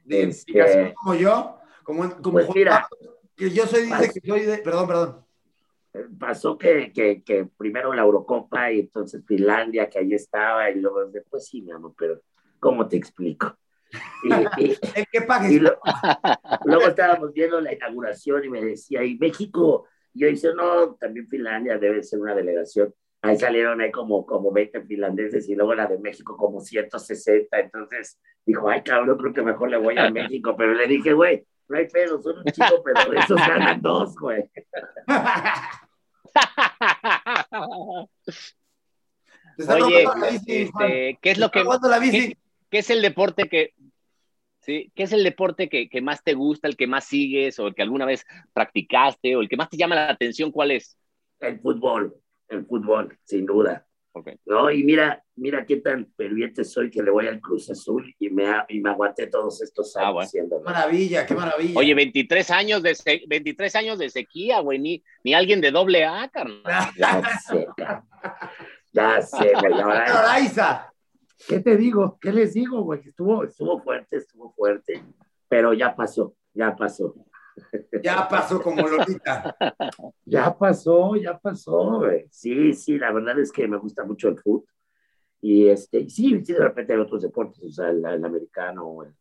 [0.06, 2.88] De Este- como yo, como, como Pues Juan mira.
[2.90, 5.26] Pablo, que yo soy, dice que soy de, perdón, perdón.
[6.20, 11.06] Pasó que, que, que primero la Eurocopa y entonces Finlandia, que ahí estaba, y luego
[11.06, 12.20] después sí, mi amor, pero
[12.60, 13.58] ¿cómo te explico?
[14.24, 15.54] Y, y- El que pague.
[15.54, 15.78] Y lo-
[16.66, 19.86] luego estábamos viendo la inauguración y me decía, ¿y México?
[20.14, 22.94] Y yo dice, no, también Finlandia debe ser una delegación.
[23.22, 27.58] Ahí salieron ahí como, como 20 finlandeses y luego la de México como 160.
[27.60, 30.56] Entonces dijo, ay, cabrón, creo que mejor le voy a México.
[30.58, 34.44] Pero le dije, güey, no hay pedo, son un chico, pero esos ganan dos, güey.
[39.70, 42.30] Oye, la bici, este, ¿qué es lo que la bici.
[42.30, 42.38] qué,
[42.70, 43.74] qué es el deporte que
[44.62, 47.68] sí, qué es el deporte que, que más te gusta, el que más sigues o
[47.68, 50.52] el que alguna vez practicaste o el que más te llama la atención?
[50.52, 50.98] ¿Cuál es?
[51.40, 52.16] El fútbol,
[52.48, 53.86] el fútbol, sin duda.
[54.46, 58.30] No, y mira, mira qué tan ferviente soy que le voy al Cruz Azul y
[58.30, 60.26] me, y me aguanté todos estos años Ah, bueno.
[60.28, 60.64] haciéndolo.
[60.64, 61.80] Qué maravilla, qué maravilla.
[61.80, 66.06] Oye, 23 años de se- 23 años de sequía, güey, ni, ni alguien de doble
[66.06, 66.62] A, carnal.
[66.98, 67.68] Ya sé.
[68.92, 69.82] Ya sé, güey.
[69.82, 70.94] Ahora, Araiza.
[71.48, 72.18] ¿qué te digo?
[72.22, 73.00] ¿Qué les digo, güey?
[73.06, 75.04] Estuvo, estuvo fuerte, estuvo fuerte,
[75.50, 77.16] pero ya pasó, ya pasó.
[78.04, 79.56] Ya pasó como Lolita.
[80.26, 82.26] Ya pasó, ya pasó, güey.
[82.30, 84.66] Sí, sí, la verdad es que me gusta mucho el fútbol.
[85.42, 89.14] Y este, sí, sí, de repente hay otros deportes, o sea, el, el americano, el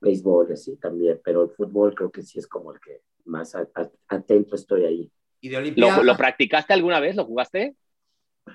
[0.00, 3.68] béisbol, así también, pero el fútbol creo que sí es como el que más a-
[3.74, 5.12] a- atento estoy ahí.
[5.40, 5.72] Y de.
[5.76, 7.14] ¿Lo, ¿Lo practicaste alguna vez?
[7.14, 7.76] ¿Lo jugaste?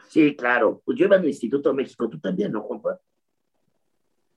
[0.10, 0.82] Sí, claro.
[0.84, 2.99] Pues yo iba al Instituto México, tú también, ¿no, Juanpa?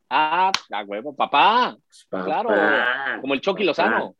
[0.08, 1.76] Ah, a huevo, papá.
[2.08, 3.66] Papá, Claro, Como el Chucky papá.
[3.66, 4.16] Lozano.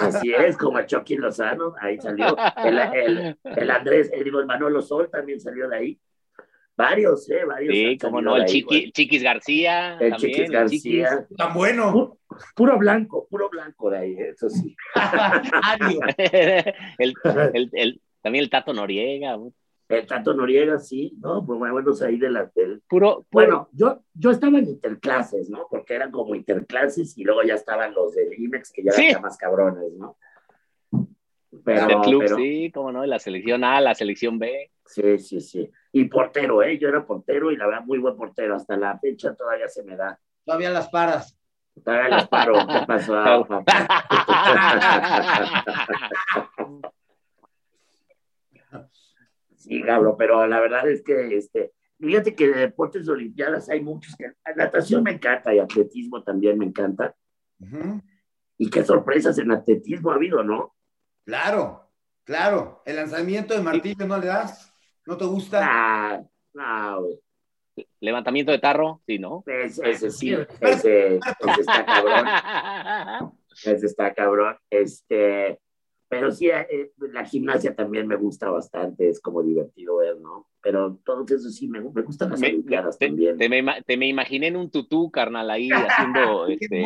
[0.00, 2.36] Así es, como el Chucky Lozano, ahí salió.
[2.64, 6.00] El, el, el Andrés, el, digo, el Manolo Sol también salió de ahí.
[6.76, 7.44] Varios, ¿eh?
[7.44, 7.74] Varios.
[7.74, 8.92] Sí, como no, el ahí, Chiqui.
[8.92, 9.98] Chiquis García.
[10.00, 11.26] El también, Chiquis García.
[11.36, 11.92] Tan bueno.
[11.92, 12.18] Pu-
[12.56, 14.74] Puro blanco, puro blanco de ahí, eso sí.
[14.94, 16.00] Ario.
[16.98, 17.14] el,
[17.52, 19.36] el, el- también el Tato Noriega.
[19.94, 21.44] El Tato Noriega, sí, ¿no?
[21.44, 22.80] Pues buenos ahí de las del.
[22.88, 25.66] Puro, puro- Bueno, yo, yo estaba en interclases, ¿no?
[25.70, 29.06] Porque eran como interclases y luego ya estaban los del IMEX, que ya Sí.
[29.10, 30.16] eran más cabrones, ¿no?
[31.64, 34.70] Pero, del club, pero- sí, como no, la selección A, la selección B.
[34.86, 35.70] Sí, sí, sí.
[35.92, 36.78] Y portero, ¿eh?
[36.78, 38.54] Yo era portero y la verdad, muy buen portero.
[38.56, 40.18] Hasta la fecha todavía se me da.
[40.44, 41.38] Todavía las paras.
[41.84, 42.54] Todavía les paro.
[42.66, 43.12] ¿Qué pasó,
[43.48, 43.86] papá?
[49.62, 53.80] Sí, Gabro, pero la verdad es que, este, fíjate que de deportes de olimpiadas hay
[53.80, 57.14] muchos que, natación me encanta y atletismo también me encanta.
[58.58, 60.74] Y qué sorpresas en atletismo ha habido, ¿no?
[61.24, 61.92] Claro,
[62.24, 62.82] claro.
[62.84, 64.74] El lanzamiento de martillo no le das.
[65.06, 65.60] ¿No te gusta?
[65.62, 66.22] Ah,
[66.54, 67.20] no, güey.
[68.00, 69.44] Levantamiento de tarro, sí, ¿no?
[69.46, 71.20] Ese, ese sí, ese, ese
[71.60, 72.26] está cabrón.
[73.64, 74.56] Ese está cabrón.
[74.70, 75.60] Este,
[76.12, 80.46] pero sí, eh, la gimnasia también me gusta bastante, es como divertido ver, ¿no?
[80.60, 83.38] Pero todo eso sí, me, me gustan las Me- olimpiadas te, también.
[83.38, 86.84] te me, te me imaginé en un tutú, carnal, ahí haciendo este,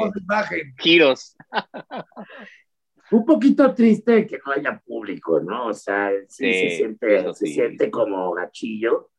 [0.79, 1.35] giros.
[3.11, 5.67] Un poquito triste que no haya público, ¿no?
[5.67, 7.53] O sea, sí, Sí, se, siente, se sí.
[7.55, 9.11] siente como gachillo.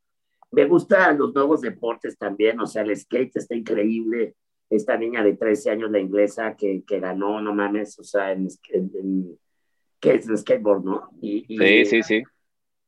[0.51, 4.35] Me gustan los nuevos deportes también, o sea, el skate está increíble.
[4.69, 8.47] Esta niña de 13 años, la inglesa, que, que ganó, no mames, o sea, en,
[8.73, 9.37] en-
[9.99, 11.09] que es el skateboard, ¿no?
[11.21, 12.23] Y, y- Sí, sí, sí.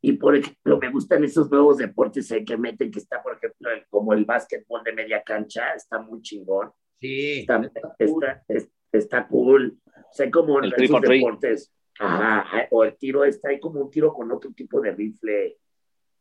[0.01, 3.69] Y por ejemplo, me gustan esos nuevos deportes eh, que meten, que está, por ejemplo,
[3.71, 6.71] el- como el básquetbol de media cancha, está muy chingón.
[6.99, 7.41] Sí.
[7.41, 7.61] Está,
[7.99, 9.77] está, es- está cool.
[9.85, 11.73] O sea, hay como El esos deportes.
[12.01, 15.57] Ajá, o el tiro está, hay como un tiro con otro tipo de rifle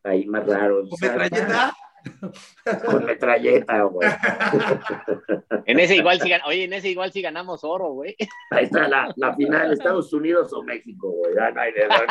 [0.03, 0.81] ahí más raro.
[0.89, 1.73] ¿Con metralleta?
[2.87, 4.09] Con metralleta, güey.
[5.67, 8.17] En ese igual gan- oye, en ese igual sí ganamos oro, güey.
[8.51, 11.35] Ahí está la, la final, Estados Unidos o México, güey.
[11.35, 12.07] Ya no hay de- no hay de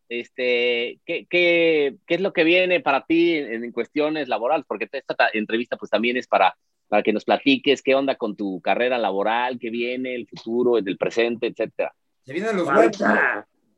[0.10, 4.66] este, ¿qué, qué, qué es lo que viene para ti en, en cuestiones laborales?
[4.68, 6.56] Porque esta ta- entrevista pues también es para,
[6.88, 10.98] para que nos platiques qué onda con tu carrera laboral, qué viene, el futuro, el
[10.98, 11.94] presente, etcétera.
[12.24, 12.98] Se vienen los huevos.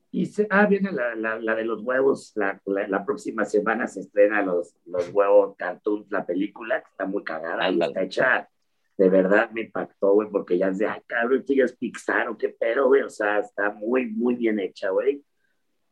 [0.10, 2.32] Y se- ah, viene la, la, la de los huevos.
[2.36, 7.06] La, la, la próxima semana se estrena los, los huevos cartoons, la película, que está
[7.06, 7.92] muy cagada y Ándale.
[7.92, 8.50] está hecha.
[8.98, 12.30] De verdad me impactó, güey, porque ya es de, ay, cabrón, esto ya es Pixar
[12.30, 13.04] o qué pedo, güey.
[13.04, 15.22] O sea, está muy, muy bien hecha, güey.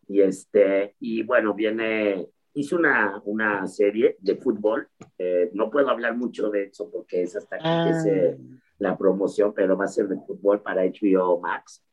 [0.07, 2.25] Y este, y bueno, viene,
[2.55, 4.87] hizo una, una serie de fútbol.
[5.17, 8.37] Eh, no puedo hablar mucho de eso porque es hasta que empiece
[8.79, 11.83] la promoción, pero va a ser de fútbol para HBO Max.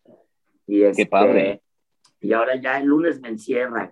[0.66, 1.62] Y este, padre.
[2.20, 3.90] Y ahora ya el lunes me encierran,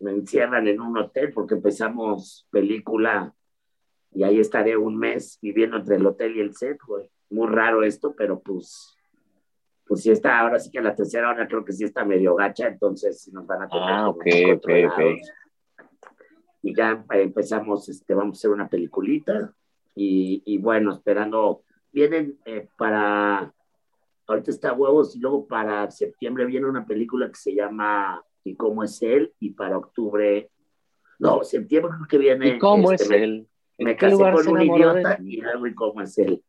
[0.00, 3.34] me encierran en un hotel porque empezamos película
[4.12, 7.10] y ahí estaré un mes viviendo entre el hotel y el set, güey.
[7.30, 8.96] Muy raro esto, pero pues,
[9.86, 12.68] pues sí está, ahora sí que la tercera hora creo que sí está medio gacha,
[12.68, 15.20] entonces nos van a tener Ah, ok, ok, controlados.
[16.62, 19.52] Y ya eh, empezamos, este, vamos a hacer una peliculita
[19.94, 23.52] y, y bueno, esperando, vienen eh, para,
[24.26, 28.82] ahorita está huevos y luego para septiembre viene una película que se llama ¿Y cómo
[28.84, 29.32] es él?
[29.40, 30.50] Y para octubre,
[31.18, 32.48] no, septiembre creo que viene.
[32.48, 33.48] ¿Y cómo este, es me- él?
[33.78, 36.42] Me ¿En qué casé con un idiota y luego ¿y cómo es él?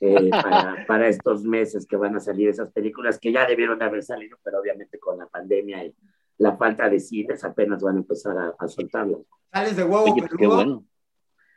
[0.00, 3.84] Eh, para, para estos meses que van a salir esas películas que ya debieron de
[3.84, 5.94] haber salido, pero obviamente con la pandemia y
[6.38, 9.20] la falta de cines apenas van a empezar a, a soltarlas.
[9.52, 10.84] Sales de huevo Oye, pues qué bueno.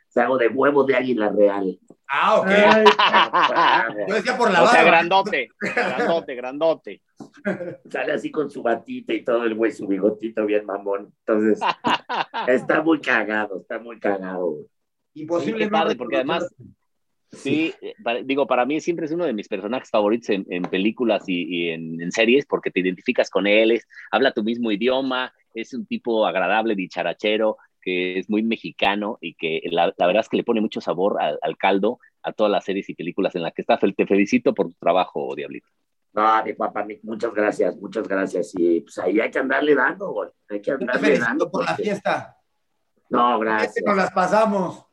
[0.08, 1.78] Salgo de huevo de águila real.
[2.08, 2.46] Ah, ok.
[2.48, 2.84] Ay,
[4.08, 4.90] Yo decía por la O sea, barba.
[4.90, 7.02] grandote, grandote, grandote.
[7.90, 11.12] Sale así con su batita y todo el güey, su bigotito bien mamón.
[11.26, 11.60] Entonces,
[12.48, 14.46] está muy cagado, está muy cagado.
[14.52, 14.66] güey.
[15.14, 15.68] Imposible.
[15.68, 16.48] Padre, porque además-
[17.30, 20.62] Sí, eh, para- digo, para mí siempre es uno de mis personajes favoritos en, en
[20.62, 24.70] películas y, y en, en series porque te identificas con él, es- habla tu mismo
[24.72, 30.20] idioma, es un tipo agradable, dicharachero, que es muy mexicano y que la, la verdad
[30.20, 33.34] es que le pone mucho sabor al, al caldo a todas las series y películas
[33.36, 33.78] en las que está.
[33.78, 35.68] Fel- Te felicito por tu trabajo, Diablito.
[36.14, 38.52] No, mi papá, muchas gracias, muchas gracias.
[38.56, 40.30] Y pues ahí hay que andarle dando, güey.
[40.48, 41.50] Hay que andarle felicito dando.
[41.50, 42.36] por la fiesta.
[43.10, 43.84] No, Este gracias.
[43.86, 44.86] nos las pasamos.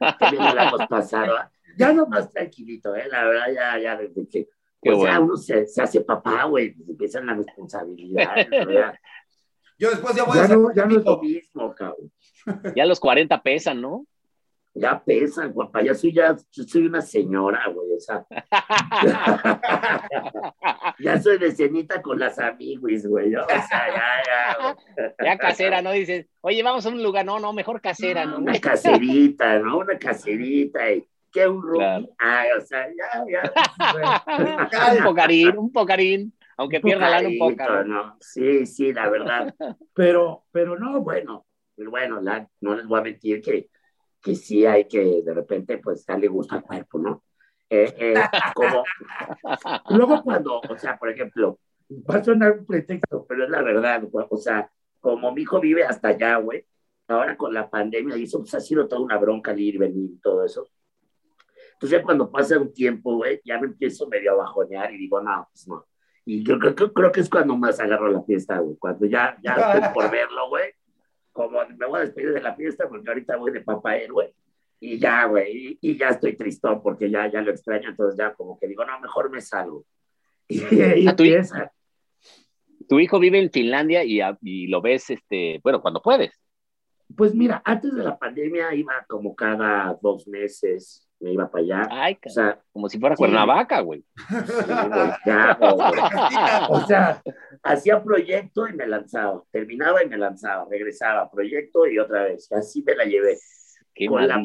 [0.18, 1.34] También nos la hemos pasado.
[1.76, 3.06] Ya no más tranquilito, ¿eh?
[3.10, 4.48] La verdad, ya, ya desde que.
[4.80, 5.24] Pues ya bueno.
[5.24, 6.72] uno se, se hace papá, güey.
[6.72, 8.48] pues empiezan las responsabilidades.
[8.50, 8.72] ¿no?
[8.72, 9.00] Ya,
[9.78, 12.12] Yo después ya voy ya a hacer no, ya no es lo mismo, cabrón.
[12.76, 14.06] Ya los 40 pesan, ¿no?
[14.74, 18.24] ya pesan, guapa, ya soy, ya yo soy una señora, güey, o sea.
[20.98, 24.76] ya soy de cenita con las amiguis, güey, o sea, ya, ya.
[25.22, 25.92] Ya casera, ¿no?
[25.92, 28.38] Dices, oye, vamos a un lugar, no, no, mejor casera, ¿no?
[28.38, 29.76] Una caserita, ¿no?
[29.78, 31.78] Una caserita, y que un roomie.
[31.78, 32.08] Claro.
[32.18, 33.52] Ah, o sea, ya, ya.
[34.98, 37.84] un pocarín, un pocarín, aunque pierda lana un poco.
[37.84, 38.16] ¿no?
[38.20, 39.54] Sí, sí, la verdad.
[39.94, 43.68] Pero, pero no, bueno, bueno, la- no les voy a mentir que,
[44.22, 47.24] que sí hay que de repente pues darle gusto al cuerpo, ¿no?
[47.68, 48.14] Eh, eh,
[48.54, 48.84] como,
[49.90, 51.58] luego cuando, o sea, por ejemplo,
[51.90, 55.60] va a sonar un pretexto, pero es la verdad, güey, o sea, como mi hijo
[55.60, 56.64] vive hasta allá, güey,
[57.08, 60.20] ahora con la pandemia y eso pues, ha sido toda una bronca el ir venir
[60.22, 60.68] todo eso.
[61.82, 65.20] Entonces ya cuando pasa un tiempo, güey, ya me empiezo medio a bajonear y digo,
[65.20, 65.84] no, pues no.
[66.24, 69.36] Y yo creo, creo, creo que es cuando más agarro la fiesta, güey, cuando ya,
[69.42, 70.70] ya estoy por verlo, güey,
[71.32, 74.32] como me voy a despedir de la fiesta porque ahorita voy de papá él, güey.
[74.78, 78.32] Y ya, güey, y, y ya estoy tristón porque ya, ya lo extraño, entonces ya
[78.32, 79.84] como que digo, no, mejor me salgo.
[80.48, 81.72] Y ahí empieza.
[82.88, 86.40] Tu hijo vive en Finlandia y, y lo ves, este, bueno, cuando puedes.
[87.16, 91.88] Pues mira, antes de la pandemia iba como cada dos meses, me iba para allá.
[91.90, 93.20] Ay, O sea, como si fuera sí.
[93.20, 94.04] Cuernavaca, güey.
[94.28, 94.34] sí,
[95.60, 95.78] güey.
[96.68, 97.22] O sea,
[97.62, 102.50] hacía proyecto y me lanzaba, terminaba y me lanzaba, regresaba, proyecto y otra vez.
[102.52, 103.38] Así me la llevé.
[103.94, 104.44] Qué Con la-.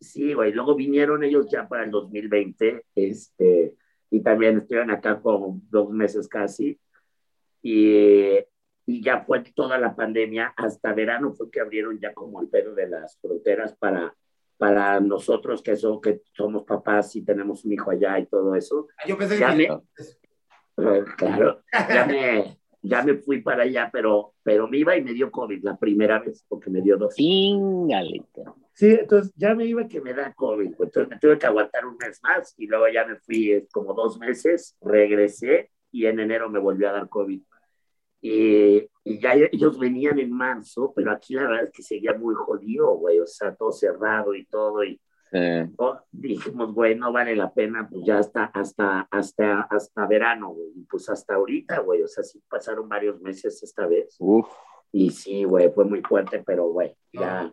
[0.00, 0.52] Sí, güey.
[0.52, 3.74] Luego vinieron ellos ya para el 2020, este,
[4.10, 6.78] y también estuvieron acá como dos meses casi.
[7.62, 8.36] Y,
[8.84, 12.74] y ya fue toda la pandemia, hasta verano fue que abrieron ya como el pedo
[12.74, 14.14] de las fronteras para,
[14.58, 18.88] para nosotros que, so- que somos papás y tenemos un hijo allá y todo eso.
[19.06, 19.56] Yo pensé Ya que...
[19.56, 25.12] me, claro, ya me, ya me fui para allá, pero, pero me iba y me
[25.12, 27.14] dio COVID la primera vez, porque me dio dos.
[28.74, 31.96] Sí, entonces ya me iba que me da COVID, entonces me tuve que aguantar un
[31.96, 36.50] mes más y luego ya me fui eh, como dos meses, regresé y en enero
[36.50, 37.40] me volvió a dar COVID.
[38.28, 42.34] Y, y ya ellos venían en marzo, pero aquí la verdad es que seguía muy
[42.34, 45.00] jodido, güey, o sea, todo cerrado y todo, y
[45.32, 50.50] Eh, oh, dijimos, güey, no vale la pena, pues ya hasta, hasta, hasta, hasta verano,
[50.54, 54.16] güey, y pues hasta ahorita, güey, o sea, sí pasaron varios meses esta vez.
[54.20, 54.46] uf.
[54.92, 57.52] Y sí, güey, fue muy fuerte, pero güey, ya,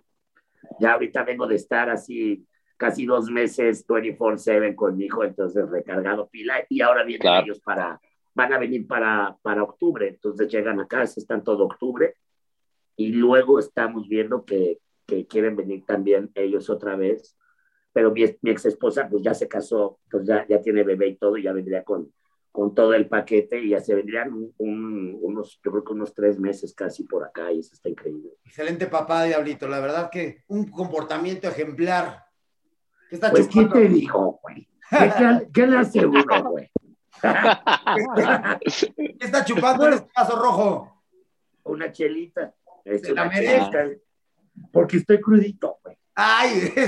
[0.79, 2.45] ya ahorita vengo de estar así
[2.77, 7.43] casi dos meses 24/7 con mi hijo, entonces recargado pila y ahora vienen Claro.
[7.45, 7.99] ellos para,
[8.35, 12.15] van a venir para, para octubre, entonces llegan acá, se están todo octubre
[12.95, 17.37] y luego estamos viendo que, que quieren venir también ellos otra vez,
[17.91, 21.15] pero mi, mi ex esposa pues ya se casó, pues ya, ya tiene bebé y
[21.17, 22.11] todo, y ya vendría con,
[22.51, 26.13] con todo el paquete y ya se vendrían un- un- unos, yo creo que unos
[26.13, 28.31] tres meses casi por acá y eso está increíble.
[28.45, 29.67] Excelente papá, Diablito.
[29.67, 32.23] La verdad que un comportamiento ejemplar.
[33.09, 33.87] ¿Qué está Pues, ¿quién chupando?
[33.87, 34.67] te dijo, güey?
[34.89, 36.42] ¿Qué, qué, qué le aseguro, güey?
[38.97, 40.89] ¿Qué está chupando en este caso rojo?
[41.65, 42.53] una chelita.
[42.83, 43.89] Es Se la chelita.
[44.71, 45.97] Porque estoy crudito, güey.
[46.15, 46.71] ¡Ay!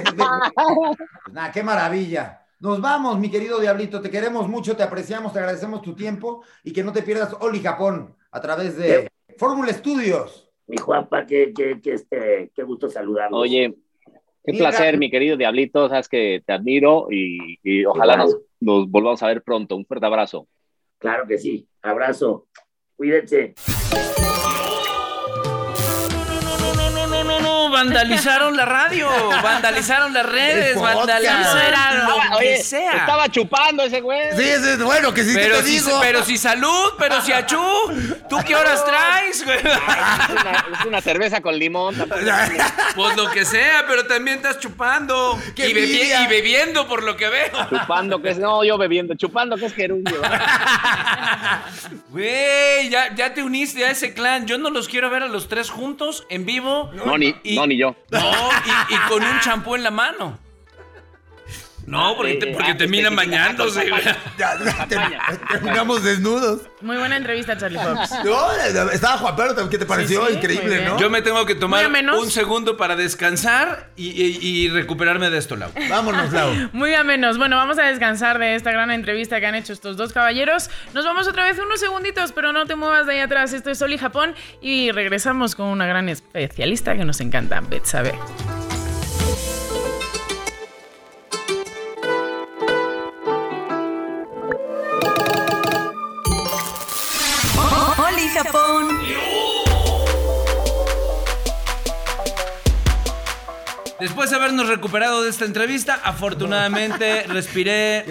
[1.25, 2.41] Pues nada, qué maravilla.
[2.59, 4.01] Nos vamos, mi querido Diablito.
[4.01, 7.59] Te queremos mucho, te apreciamos, te agradecemos tu tiempo y que no te pierdas Oli
[7.59, 10.49] Japón a través de Fórmula Studios.
[10.67, 13.39] Mi Juanpa, qué, qué, qué, este, qué gusto saludarlos.
[13.39, 13.75] Oye,
[14.43, 14.69] qué Mira.
[14.69, 15.89] placer, mi querido Diablito.
[15.89, 18.29] Sabes que te admiro y, y ojalá Igual.
[18.29, 19.75] nos, nos volvamos a ver pronto.
[19.75, 20.47] Un fuerte abrazo.
[20.97, 21.67] Claro que sí.
[21.81, 22.47] Abrazo.
[22.97, 23.53] Cuídense.
[27.75, 29.09] Vandalizaron la radio,
[29.43, 32.91] vandalizaron las redes, vandalizaron lo Oye, que sea.
[32.93, 34.31] estaba chupando ese güey.
[34.35, 35.99] Sí, es bueno que sí Pero te si, digo.
[36.01, 37.61] pero si salud, pero si achú,
[38.29, 39.43] ¿tú qué horas traes?
[39.43, 39.57] güey?
[39.57, 41.95] Es una, es una cerveza con limón.
[41.95, 42.21] tampoco.
[42.95, 46.21] Pues lo que sea, pero también estás chupando ¡Qué y, bebi- envidia!
[46.23, 47.51] y bebiendo por lo que veo.
[47.69, 48.37] Chupando, que es.
[48.37, 49.15] No, yo bebiendo.
[49.15, 50.21] Chupando, que es gerundio.
[52.09, 54.45] Güey, ya, ya te uniste a ese clan.
[54.47, 56.89] Yo no los quiero ver a los tres juntos, en vivo.
[56.93, 57.95] No, ni, Y- no, ni yo.
[58.11, 60.44] No, y, y con un champú en la mano.
[61.87, 63.91] No, porque, te, porque Ah, terminan especifica, bañándose.
[65.51, 66.61] terminamos desnudos.
[66.81, 68.09] Muy buena entrevista, Charlie Fox.
[68.23, 68.51] No,
[68.91, 70.25] estaba Juan Pedro, ¿qué te pareció?
[70.27, 70.83] sí, Increíble.
[70.85, 70.99] ¿no?
[70.99, 71.85] Yo me tengo que tomar
[72.19, 75.69] un segundo para descansar y, y- y recuperarme de esto, Lau.
[75.89, 76.69] Vámonos, Lau.
[76.73, 77.37] Muy a menos.
[77.37, 80.69] Bueno, vamos a descansar de esta gran entrevista que han hecho estos dos caballeros.
[80.93, 83.53] Nos vamos otra vez unos segunditos, pero no te muevas de ahí atrás.
[83.53, 88.13] Esto es Sol y Japón y regresamos con una gran especialista que nos encanta, Betsabe.
[103.99, 108.05] Después de habernos recuperado de esta entrevista, afortunadamente respiré,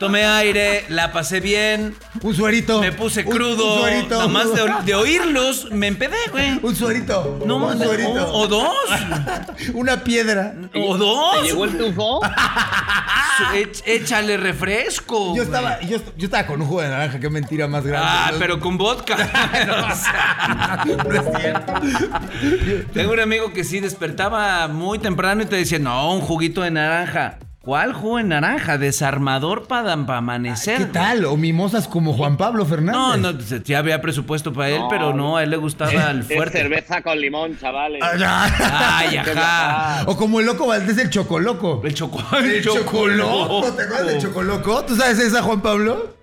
[0.00, 2.80] tomé aire, la pasé bien, Un suerito.
[2.80, 3.74] me puse crudo.
[3.74, 4.14] Un, suerito.
[4.16, 6.58] Nada más de, de oírlos, me empedé, güey.
[6.62, 7.40] Un suerito.
[7.46, 8.10] No, un suerito.
[8.32, 8.74] o, o dos.
[9.74, 10.52] Una piedra.
[10.74, 11.42] O ¿Te dos.
[11.44, 12.20] llegó el tufo?
[13.86, 15.34] Échale refresco.
[15.36, 18.06] Yo estaba, yo, yo estaba con un jugo de naranja, qué mentira más grande.
[18.10, 19.16] Ah, pero con vodka.
[19.70, 21.72] O sea, no es cierto.
[22.92, 26.70] tengo un amigo que sí despertaba muy temprano y te decía, no, un juguito de
[26.70, 27.38] naranja.
[27.62, 28.78] ¿Cuál jugo de naranja?
[28.78, 30.78] Desarmador para amanecer.
[30.78, 31.26] ¿Qué tal?
[31.26, 33.20] O mimosas como Juan Pablo Fernández.
[33.20, 36.20] No, no, sí había presupuesto para él, No, pero no, a él le gustaba el
[36.20, 36.56] Es fuerte.
[36.56, 38.02] cerveza con limón, chavales.
[38.02, 40.04] Ay, ajá.
[40.06, 41.82] O como el loco Valdés, el chocoloco.
[41.84, 42.22] El choco.
[42.38, 43.72] El chocoloco.
[43.72, 44.84] ¿Te acuerdas del chocoloco?
[44.86, 46.14] ¿Tú sabes esa, Juan Pablo?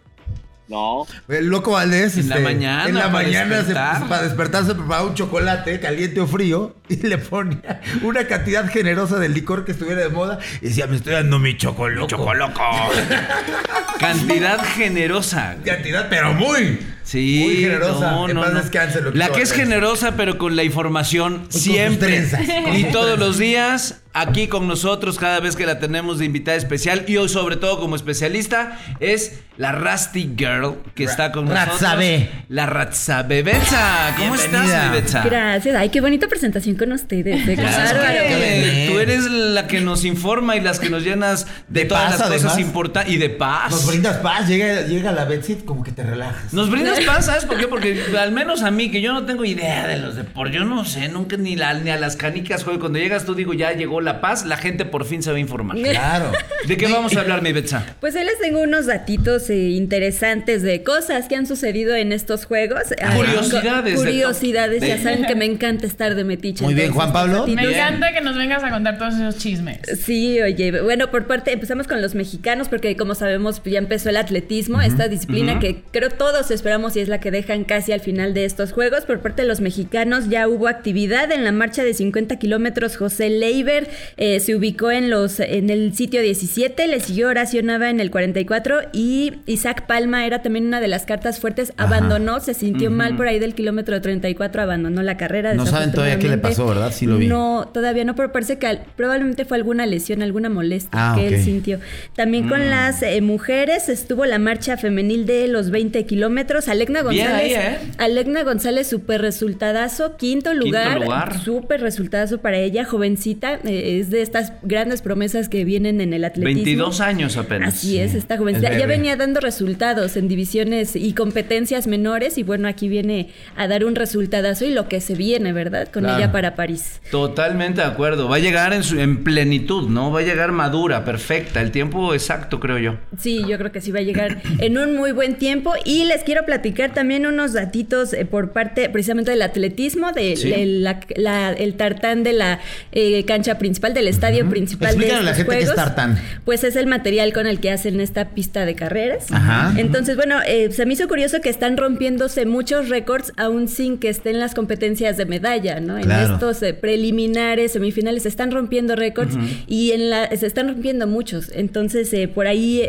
[0.69, 1.07] No.
[1.29, 2.17] El loco Valdés.
[2.17, 6.19] En la mañana, En la para mañana se- para despertar se preparaba un chocolate caliente
[6.19, 10.67] o frío y le ponía una cantidad generosa del licor que estuviera de moda y
[10.67, 12.07] decía, me estoy dando mi chocoloco.
[12.07, 12.61] Chocoloco.
[13.99, 15.55] Cantidad generosa.
[15.63, 16.79] Cantidad, pero muy.
[17.07, 17.41] Sí.
[17.45, 18.11] Muy generosa.
[18.11, 18.61] no, no, no.
[18.61, 22.07] descanse, La que es generosa, pero con la información sus siempre.
[22.09, 26.25] trenzas, con Y todos los días, aquí con nosotros, cada vez que la tenemos de
[26.25, 31.45] invitada especial, y hoy sobre todo como especialista, es la Rusty Girl, que está con
[31.45, 31.79] nosotros.
[31.81, 32.29] Ratzabe.
[32.49, 33.41] La Ratzabe.
[33.41, 34.65] Betsa, ¿cómo Bienvenida.
[34.75, 35.21] estás, mi Betsa?
[35.23, 35.75] Gracias.
[35.75, 37.43] Ay, qué bonita presentación con ustedes.
[37.57, 41.85] Claro, que tú eres la que nos informa y las que nos llenas de, De
[41.85, 43.71] todas paz, las cosas importantes y de paz.
[43.71, 46.53] Nos brindas paz, llega, llega la Betsy como que te relajas.
[46.53, 47.67] Nos brindas paz, ¿sabes por qué?
[47.67, 50.85] Porque al menos a mí, que yo no tengo idea de los deportes, yo no
[50.85, 52.79] sé, nunca ni, la, ni a las canicas juego.
[52.79, 55.39] Cuando llegas tú digo, ya llegó la paz, la gente por fin se va a
[55.39, 55.77] informar.
[55.77, 56.31] Claro.
[56.65, 57.85] ¿De qué vamos a hablar, mi Betsa?
[57.99, 62.45] Pues hoy les tengo unos datitos eh, interesantes de cosas que han sucedido en estos
[62.45, 62.81] juegos.
[63.01, 66.63] Ay, Curiosidades Curiosidades, ya saben que me encanta estar de metiche.
[66.63, 67.47] Muy bien, Juan Pablo.
[67.47, 69.79] Me encanta que nos vengas a contar todos esos chismes.
[70.03, 74.17] Sí, oye, bueno, por parte, empezamos con los mexicanos, porque como sabemos, ya empezó el
[74.17, 78.33] atletismo, esta disciplina que creo todos esperamos y es la que dejan casi al final
[78.33, 79.05] de estos juegos.
[79.05, 82.97] Por parte de los mexicanos ya hubo actividad en la marcha de 50 kilómetros.
[82.97, 87.89] José Leiber eh, se ubicó en, los, en el sitio 17, le siguió Horacio Nava
[87.89, 92.53] en el 44 y Isaac Palma era también una de las cartas fuertes, abandonó, se
[92.53, 95.53] sintió mal por ahí del kilómetro 34, abandonó la carrera.
[95.53, 96.91] No saben todavía qué le pasó, ¿verdad?
[96.91, 97.27] Sí lo vi.
[97.27, 101.43] No, todavía no, pero parece que probablemente fue alguna lesión, alguna molestia Ah, que él
[101.43, 101.79] sintió.
[102.15, 106.67] También con las eh, mujeres estuvo la marcha femenil de los 20 kilómetros.
[106.77, 107.57] Alegna Bien González.
[107.57, 108.43] ahí, ¿eh?
[108.43, 110.15] González, súper resultadazo.
[110.17, 111.01] Quinto lugar.
[111.01, 111.39] lugar.
[111.39, 113.59] Súper resultadazo para ella, jovencita.
[113.63, 116.63] eh, es de estas grandes promesas que vienen en el atletismo.
[116.63, 117.73] 22 años apenas.
[117.75, 118.69] Así es, esta jovencita.
[118.69, 123.67] Es Ya venía dando resultados en divisiones y competencias menores y bueno, aquí viene a
[123.67, 125.87] dar un resultadazo y lo que se viene, ¿verdad?
[125.91, 126.19] Con Claro.
[126.19, 127.01] ella para París.
[127.09, 128.29] Totalmente de acuerdo.
[128.29, 130.11] Va a llegar en, su, en plenitud, ¿no?
[130.11, 131.59] Va a llegar madura, perfecta.
[131.61, 132.97] El tiempo exacto, creo yo.
[133.17, 135.73] Sí, yo creo que sí va a llegar en un muy buen tiempo.
[135.83, 140.51] Y les quiero platicar también unos datitos eh, por parte precisamente del atletismo, del Sí.
[140.53, 142.59] el, la- la- el tartán de la
[142.91, 146.17] eh, cancha principal, del estadio principal Explícale de a la gente qué es tartán.
[146.45, 149.31] Pues es el material con el que hacen esta pista de carreras.
[149.31, 149.73] Ajá.
[149.77, 154.09] Entonces, bueno, eh, se me hizo curioso que están rompiéndose muchos récords aún sin que
[154.09, 155.97] estén las competencias de medalla, ¿no?
[155.97, 159.35] En estos preliminares, semifinales, se están rompiendo récords
[159.67, 161.51] y en la, se están rompiendo muchos.
[161.53, 162.81] Entonces, eh, por ahí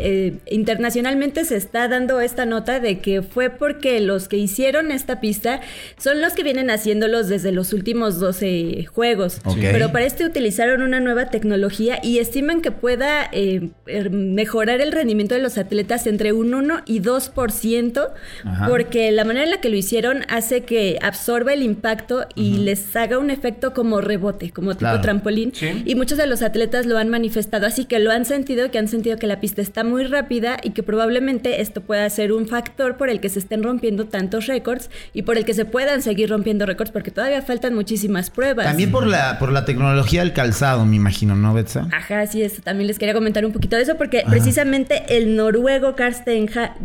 [0.49, 5.61] internacionalmente se está dando esta nota de que fue porque los que hicieron esta pista
[5.99, 9.41] son los que vienen haciéndolos desde los últimos 12 juegos.
[9.45, 9.57] Ok.
[9.61, 14.91] Pero para este utilizaron una nueva tecnología y estiman que pueda eh, er, mejorar el
[14.91, 18.09] rendimiento de los atletas entre un 1 y 2%,
[18.43, 18.67] Ajá.
[18.67, 22.95] porque la manera en la que lo hicieron hace que absorba el impacto y les
[22.95, 25.01] haga un efecto como rebote, como tipo Claro.
[25.01, 25.51] trampolín.
[25.53, 25.83] Sí.
[25.85, 28.87] Y muchos de los atletas lo han manifestado así que lo han sentido, que han
[28.87, 32.97] sentido que la pista está muy rápida y que probablemente esto pueda ser un factor
[32.97, 36.29] por el que se estén rompiendo tantos récords y por el que se puedan seguir
[36.29, 38.67] rompiendo récords porque todavía faltan muchísimas pruebas.
[38.67, 41.87] También por la, por la tecnología del calzado, me imagino, ¿no, Betsa?
[41.91, 42.61] Ajá, así es.
[42.61, 46.75] También les quería comentar un poquito de eso porque precisamente el noruego Karsten, Ha-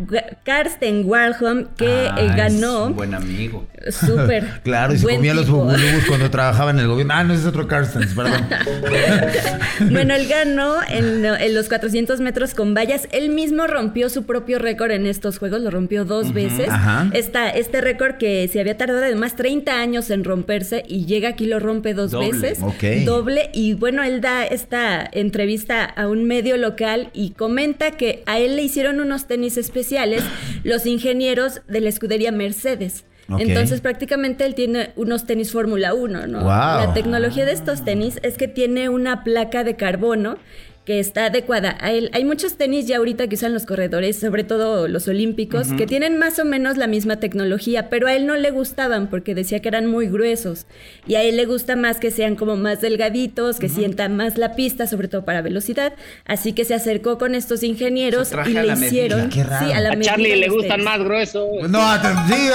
[0.43, 3.67] Karsten Warholm que Ah, eh, es ganó un buen amigo.
[3.91, 7.13] súper Claro, y se comía los bubulubus cuando trabajaba en el gobierno.
[7.15, 8.41] Ah, no, ese es otro Carstens, perdón.
[9.91, 13.07] bueno, él ganó en los 400 metros con vallas.
[13.11, 16.54] Él mismo rompió su propio récord en estos juegos, lo rompió dos veces.
[16.63, 17.09] Ajá.
[17.13, 21.45] Esta, este récord que se había tardado además 30 años en romperse y llega aquí
[21.45, 22.59] lo rompe dos Doble, veces.
[23.05, 23.49] Doble.
[23.53, 28.55] Y bueno, él da esta entrevista a un medio local y comenta que a él
[28.55, 30.23] le hicieron unos tenis especiales
[30.63, 33.05] los ingenieros de la escudería Mercedes.
[33.39, 36.41] Entonces prácticamente él tiene unos tenis Fórmula 1, ¿no?
[36.41, 40.37] La tecnología de estos tenis es que tiene una placa de carbono
[40.85, 42.11] que está adecuada a él.
[42.13, 46.17] Hay muchos tenis ya ahorita que usan los corredores, sobre todo los olímpicos, que tienen
[46.19, 49.67] más o menos la misma tecnología, pero a él no le gustaban porque decía que
[49.69, 50.67] eran muy gruesos.
[51.07, 54.55] Y a él le gusta más que sean como más delgaditos, que sientan más la
[54.55, 55.93] pista, sobre todo para velocidad.
[56.25, 59.29] Así que se acercó con estos ingenieros y le hicieron...
[59.29, 59.65] Qué raro.
[59.65, 61.47] Sí, a la A Charlie le gustan más gruesos.
[61.67, 62.49] No, te- sí,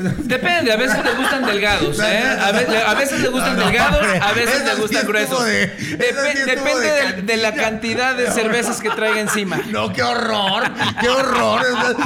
[0.24, 2.22] Depende, a veces le gustan delgados, ¿eh?
[2.40, 5.44] A, ve- a veces le gustan No, delgados, a veces le gustan gruesos.
[5.46, 9.60] depende de de, la cantidad de cervezas que traiga encima.
[9.70, 10.64] No, qué horror,
[11.00, 11.62] qué horror.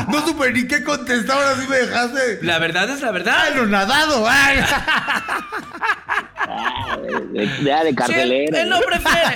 [0.09, 2.41] No supe ni qué contestar, ahora sí me dejaste.
[2.43, 3.35] La verdad es la verdad.
[3.47, 4.27] ¡Ay, lo nadado!
[4.29, 4.59] ¡Ay!
[6.47, 6.99] Ah,
[7.33, 8.63] de, de- cartelera.
[8.63, 9.35] él no prefiere.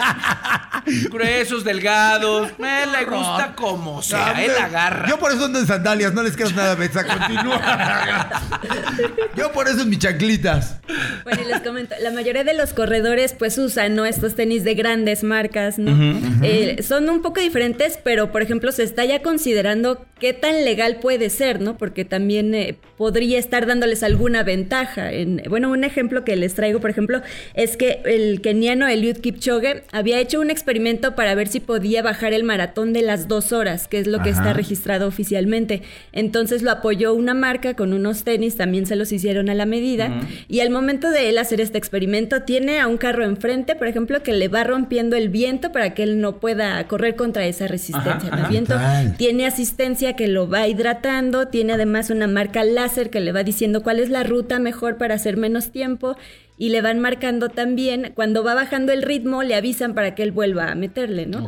[1.10, 2.50] Gruesos, delgados.
[2.58, 5.08] Me le gusta como sea, él agarra.
[5.08, 7.60] Yo por eso ando en sandalias, no les quedas nada, Betsa, continúa.
[9.36, 10.80] Yo por eso en mis chanclitas.
[11.24, 14.04] Bueno, y les comento, la mayoría de los corredores pues usan ¿no?
[14.06, 15.92] estos tenis de grandes marcas, ¿no?
[16.42, 20.96] Eh, son un poco diferentes, pero por ejemplo se está ya considerando qué tan legal
[21.00, 21.76] puede ser, ¿no?
[21.76, 25.12] Porque también eh, podría estar dándoles alguna ventaja.
[25.12, 26.97] En, bueno, un ejemplo que les traigo, por ejemplo,
[27.54, 32.32] es que el keniano Eliud Kipchoge había hecho un experimento para ver si podía bajar
[32.32, 34.40] el maratón de las dos horas, que es lo que Ajá.
[34.40, 35.82] está registrado oficialmente.
[36.12, 40.20] Entonces lo apoyó una marca con unos tenis, también se los hicieron a la medida.
[40.48, 44.22] Y al momento de él hacer este experimento, tiene a un carro enfrente, por ejemplo,
[44.22, 48.30] que le va rompiendo el viento para que él no pueda correr contra esa resistencia
[48.30, 48.74] del viento.
[48.74, 49.16] Tal.
[49.16, 53.82] Tiene asistencia que lo va hidratando, tiene además una marca láser que le va diciendo
[53.82, 56.16] cuál es la ruta mejor para hacer menos tiempo.
[56.58, 60.32] Y le van marcando también, cuando va bajando el ritmo, le avisan para que él
[60.32, 61.46] vuelva a meterle, ¿no?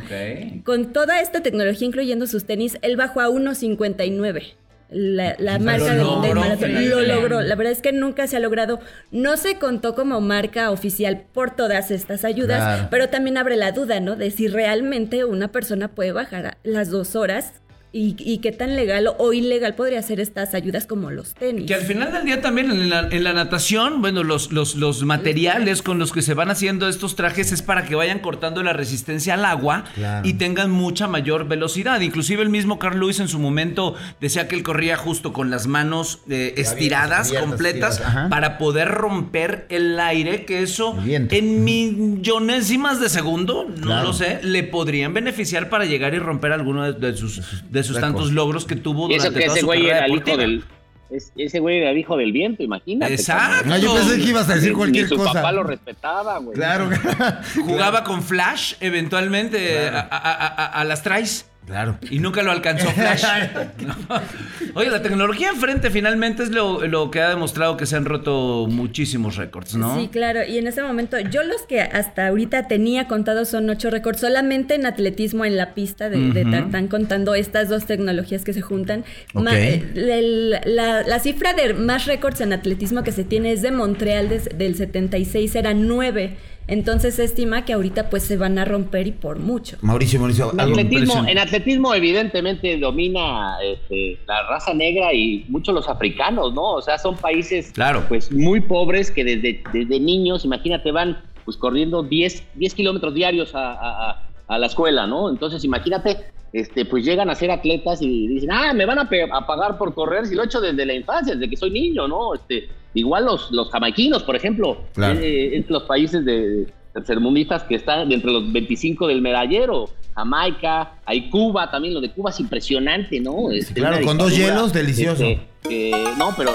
[0.63, 4.53] Con toda esta tecnología, incluyendo sus tenis, él bajó a 1.59.
[4.93, 6.89] La, la marca del maratón.
[6.89, 7.41] Lo logró.
[7.41, 8.81] La verdad es que nunca se ha logrado.
[9.09, 12.87] No se contó como marca oficial por todas estas ayudas, Claro.
[12.91, 14.17] pero también abre la duda, ¿no?
[14.17, 17.53] De si realmente una persona puede bajar las dos horas
[17.93, 21.65] y, y qué tan legal o ilegal podría ser estas ayudas como los tenis.
[21.67, 25.03] Que al final del día también en la, en la natación, bueno, los, los, los
[25.03, 28.73] materiales con los que se van haciendo estos trajes es para que vayan cortando la
[28.73, 30.27] resistencia al agua Claro.
[30.27, 31.99] y tengan mucha mayor velocidad.
[32.01, 35.67] Inclusive el mismo Carl Lewis en su momento decía que él corría justo con las
[35.67, 43.09] manos eh, estiradas, abiertas, completas, para poder romper el aire, que eso en millonésimas de
[43.09, 47.41] segundo, no lo sé, le podrían beneficiar para llegar y romper alguno de, de sus,
[47.69, 48.13] de sus récords.
[48.13, 50.37] tantos logros que tuvo eso durante que toda ese su güey carrera era el hijo
[50.37, 50.63] del.
[51.09, 53.13] es- ese güey era el hijo del viento, imagínate.
[53.13, 53.67] Exacto.
[53.69, 55.33] No, yo pensé que ibas a decir Ni- cualquier ni su cosa.
[55.33, 56.55] papá lo respetaba, güey.
[56.55, 56.89] Claro,
[57.65, 61.47] Jugaba con Flash eventualmente a, a- a- a- a las traes.
[61.65, 61.97] Claro.
[62.09, 63.23] Y nunca lo alcanzó Flash.
[64.73, 68.67] Oye, la tecnología enfrente finalmente es lo, lo que ha demostrado que se han roto
[68.69, 69.99] muchísimos récords, ¿no?
[69.99, 70.41] Sí, claro.
[70.45, 74.75] Y en ese momento, yo los que hasta ahorita tenía contados son ocho récords, solamente
[74.75, 76.51] en atletismo en la pista de, de Ujú.
[76.51, 79.03] tartán, contando estas dos tecnologías que se juntan.
[79.33, 79.43] Ok.
[79.43, 83.61] Ma- eh, el- la, la cifra de más récords en atletismo que se tiene es
[83.61, 86.37] de Montreal des- del 76, eran nueve.
[86.67, 89.77] Entonces se estima que ahorita pues se van a romper y por mucho.
[89.81, 95.73] Mauricio, Mauricio, En algo atletismo, en atletismo, evidentemente, domina este, la raza negra y muchos
[95.75, 96.73] los africanos, ¿no?
[96.75, 98.05] O sea, son países Claro.
[98.07, 103.53] pues muy pobres que desde, desde niños, imagínate, van pues corriendo 10, 10 kilómetros diarios
[103.55, 105.29] a, a- a- a la escuela, ¿no?
[105.29, 106.17] Entonces, imagínate,
[106.51, 109.07] este, pues llegan a ser atletas y dicen, ah, me van a,
[109.47, 112.33] pagar por correr si lo he hecho desde la infancia, desde que soy niño, ¿no?
[112.35, 115.17] Este, igual los, los jamaiquinos, por ejemplo, Claro.
[115.21, 119.89] eh, es los países de tercermundistas que están entre los 25 del medallero.
[120.15, 123.49] Jamaica, hay Cuba, también lo de Cuba es impresionante, ¿no?
[123.49, 125.23] Este, claro, con dos hielos, delicioso.
[125.23, 126.51] este, que- no, pero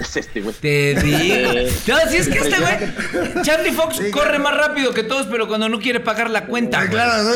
[0.00, 0.54] es este, güey.
[0.56, 1.18] Te digo.
[1.20, 4.44] Eh, No, si es que este güey, Charlie Fox Sí, corre claro.
[4.44, 6.78] más rápido que todos, pero cuando no quiere pagar la cuenta.
[6.78, 6.90] güey.
[6.90, 7.34] Claro, no,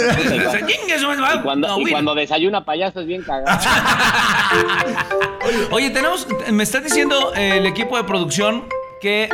[1.34, 3.58] Y cuando, no, y cuando desayuna payaso es bien cagado.
[5.70, 8.64] Oye, tenemos, me está diciendo eh, el equipo de producción
[9.00, 9.28] que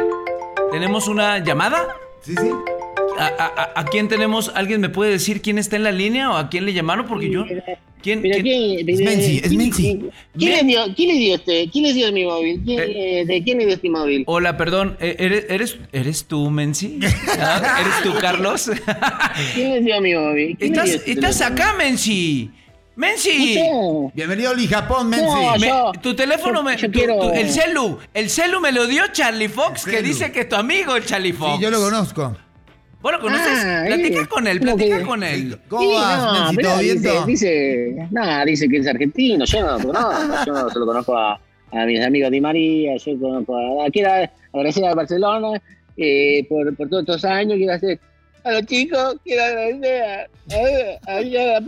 [0.72, 1.86] tenemos una llamada.
[2.22, 2.50] Sí, sí.
[3.18, 4.52] ¿A, a- a- a quién tenemos?
[4.54, 7.06] ¿Alguien me puede decir quién está en la línea o a quién le llamaron?
[7.06, 7.44] Porque yo.
[8.00, 8.22] ¿Quién?
[8.22, 9.82] Pero quién- ¿quién- Es Menzi, es quién- Menzi.
[9.82, 11.68] ¿Quién, quién le dio, quién le dio este?
[11.70, 12.62] ¿Quién le dio mi móvil?
[12.64, 13.20] ¿Quién, Eh.
[13.20, 14.22] eh, ¿De quién le dio este móvil?
[14.28, 17.00] Hola, perdón, eh, ¿eres, eres, eres tú, Menzi?
[17.40, 17.78] ¿Ah?
[17.80, 18.70] ¿Eres tú, Carlos?
[19.54, 20.56] ¿Quién le dio mi móvil?
[20.56, 22.50] ¿Quién le dio ¿Estás, este estás acá, Menzi?
[22.94, 23.56] ¡Menzi!
[23.60, 25.24] No, Bienvenido a Oli Japón, Menzi.
[25.26, 26.76] No, Me- tu teléfono yo- me.
[26.76, 27.98] yo tu- quiero- tu- el celu.
[28.14, 31.32] El celu me lo dio Charlie Fox, que dice que es tu amigo, el Charlie
[31.32, 31.56] Fox.
[31.58, 32.36] Sí, yo lo conozco.
[33.00, 33.64] ¿Vos lo conoces?
[33.64, 35.58] Ah, platica eh, con él, ¿cómo platica que- con él.
[35.68, 37.26] ¿Cómo Sí, vas, no, ¿Todo bien?
[37.26, 40.12] dice, nada, dice que es argentino, yo no lo conozco,
[40.46, 41.40] yo no se lo conozco a,
[41.72, 44.10] a mis amigos de María, yo conozco a, quiero
[44.52, 45.62] agradecer a Barcelona
[45.96, 48.00] eh, por, por todos estos años, quiero hacer
[48.48, 50.20] a los chicos, quiero agradecer a,
[51.06, 51.60] a, a, la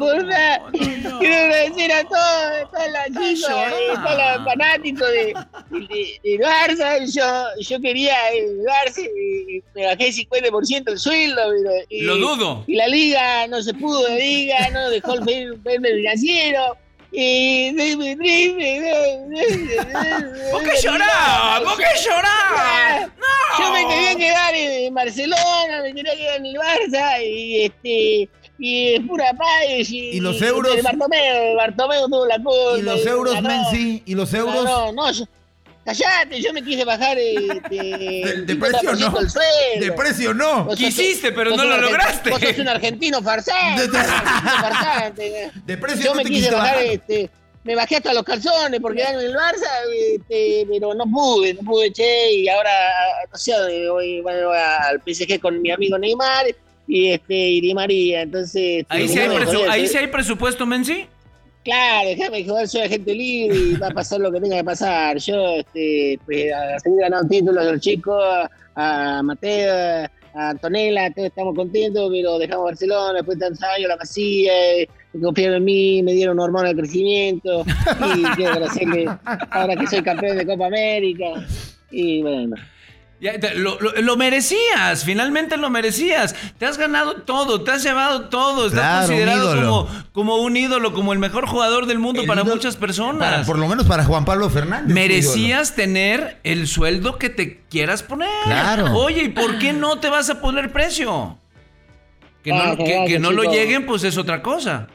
[1.19, 5.35] quiero agradecer a todos, todos los chicos, todos los fanáticos de,
[5.71, 11.71] de, de Barça, yo, yo quería el Barça, y me bajé 50% el sueldo, pero,
[11.89, 12.65] y, Lo dudo.
[12.67, 16.77] y la liga no se pudo, la liga no dejó el fair financiero.
[17.13, 17.73] Y.
[20.53, 21.61] ¿Por qué llorás?
[21.61, 23.09] ¿Por qué llorás?
[23.19, 23.59] No.
[23.59, 28.95] Yo me quería quedar en Barcelona, me quería quedar en el Barça y este y
[28.95, 29.91] es pura paz.
[29.91, 30.77] Y, ¿Y los euros?
[30.77, 32.79] el Bartomeu, el Bartomeu tuvo la culpa.
[32.79, 33.43] ¿Y los euros.
[33.43, 34.03] Menzi?
[34.07, 34.65] ¿Y los euros?
[34.65, 35.25] No, no, yo,
[35.85, 39.19] callate, yo me quise bajar este, De- de precio no.
[39.19, 39.81] el.
[39.81, 40.65] De precio no.
[40.65, 42.31] Vos sos- Quisiste, pero no lo lograste.
[42.31, 43.89] Vos sos un argentino farsante.
[43.89, 45.51] De- argentino farsante.
[45.65, 46.83] De precio Yo no me te quise bajar, bajar.
[46.85, 47.31] este,
[47.65, 49.69] me bajé hasta los calzones por quedarme en el Barça,
[50.15, 52.71] este, pero no pude, no pude, che, y ahora,
[53.31, 53.53] no sé,
[53.91, 56.47] voy, bueno, voy al PSG con mi amigo Neymar
[56.89, 58.85] y este y Di María, entonces...
[58.89, 61.07] Ahí sí hay, bueno, presu- ahí sí hay presupuesto, Menzi.
[61.63, 65.19] Claro, déjame jugar, soy agente libre y va a pasar lo que tenga que pasar.
[65.19, 68.25] Yo, este, pues, a seguir ganando títulos los chicos,
[68.75, 73.97] a Mateo, a Antonella, todos estamos contentos, pero dejamos Barcelona, después de tantos años, la
[73.97, 74.89] Masía, eh,
[75.21, 77.65] confiaron en mí, me dieron hormonas de crecimiento,
[78.17, 79.07] y quiero agradecerle
[79.51, 81.47] ahora que soy campeón de Copa América.
[81.91, 82.57] Y bueno,
[83.21, 86.35] Ya, te- lo, lo- lo merecías, finalmente lo merecías.
[86.59, 88.67] Te has ganado todo, te has llevado todo.
[88.67, 92.41] Estás Claro, considerado como, como un ídolo, como el mejor jugador del mundo El para
[92.43, 93.31] ídolo- muchas personas.
[93.31, 94.95] Para- por lo menos para Juan Pablo Fernández.
[94.95, 98.29] Merecías tener el sueldo que te quieras poner.
[98.45, 98.95] Claro.
[98.97, 101.37] Oye, ¿y por qué no te vas a poner precio?
[102.43, 102.75] Que no, Ah,
[103.07, 104.89] que- no lo lleguen, pues es otra cosa.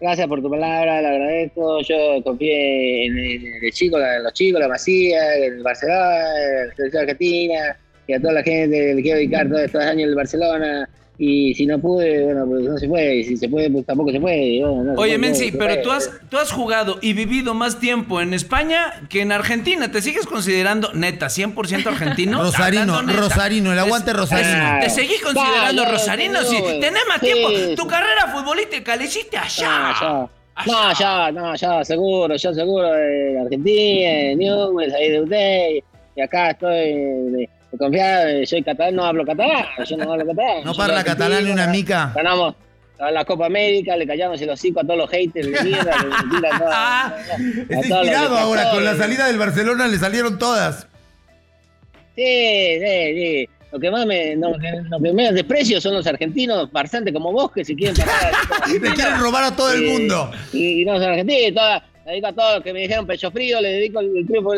[0.00, 1.80] Gracias por tu palabra, le agradezco.
[1.82, 6.74] Yo confié en el, en chico, en los chicos, la Masía, el Barcelona, en la
[6.74, 7.76] selección argentina,
[8.06, 10.88] y a toda la gente le quiero dedicar todos estos años en el Barcelona.
[11.20, 13.16] Y si no pude, bueno, pues no se puede.
[13.16, 14.60] Y si se puede, pues tampoco se puede.
[14.64, 15.82] bueno, no Oye, Menzi, pero puede.
[15.82, 19.90] tú has, tú has jugado y vivido más tiempo en España que en Argentina.
[19.90, 22.40] ¿Te sigues considerando neta 100% argentino?
[22.44, 23.02] Rosarino.
[23.02, 24.78] Rosarino, el aguante Te- Rosarino.
[24.78, 26.34] Te, te seguís considerando rosarino.
[26.40, 27.74] no, Si tenés más Sí, tiempo, sí.
[27.74, 29.66] tu carrera futbolística la hiciste allá.
[29.68, 30.28] Ah,
[30.64, 30.72] ya.
[30.72, 35.68] No, ya, no, ya, seguro, yo seguro en Argentina, en Newell's, ahí de usted,
[36.16, 37.48] y acá estoy de,
[37.78, 40.64] de confiado, soy catalán, no hablo catalán, yo no hablo catalán.
[40.64, 42.12] No parla catalán ni una mica.
[42.14, 42.54] Ganamos
[42.98, 46.36] la Copa América, le callamos el hocico a todos los haters de mierda, que me
[46.36, 50.38] tiran todas- a Está todos los inspirado ahora, con la salida del Barcelona le salieron
[50.38, 50.88] todas.
[52.16, 52.24] Sí,
[52.80, 53.48] sí, sí.
[53.70, 57.52] Lo que más me, no, lo que, menos desprecio son los argentinos farsantes como vos
[57.52, 58.32] que se quieren parar.
[58.68, 60.30] Le quieren robar a todo el Eh, mundo.
[60.52, 63.60] Y, no son argentinos, toda, le dedico a todos los que me dijeron pecho frío,
[63.60, 64.52] le dedico el, triunfo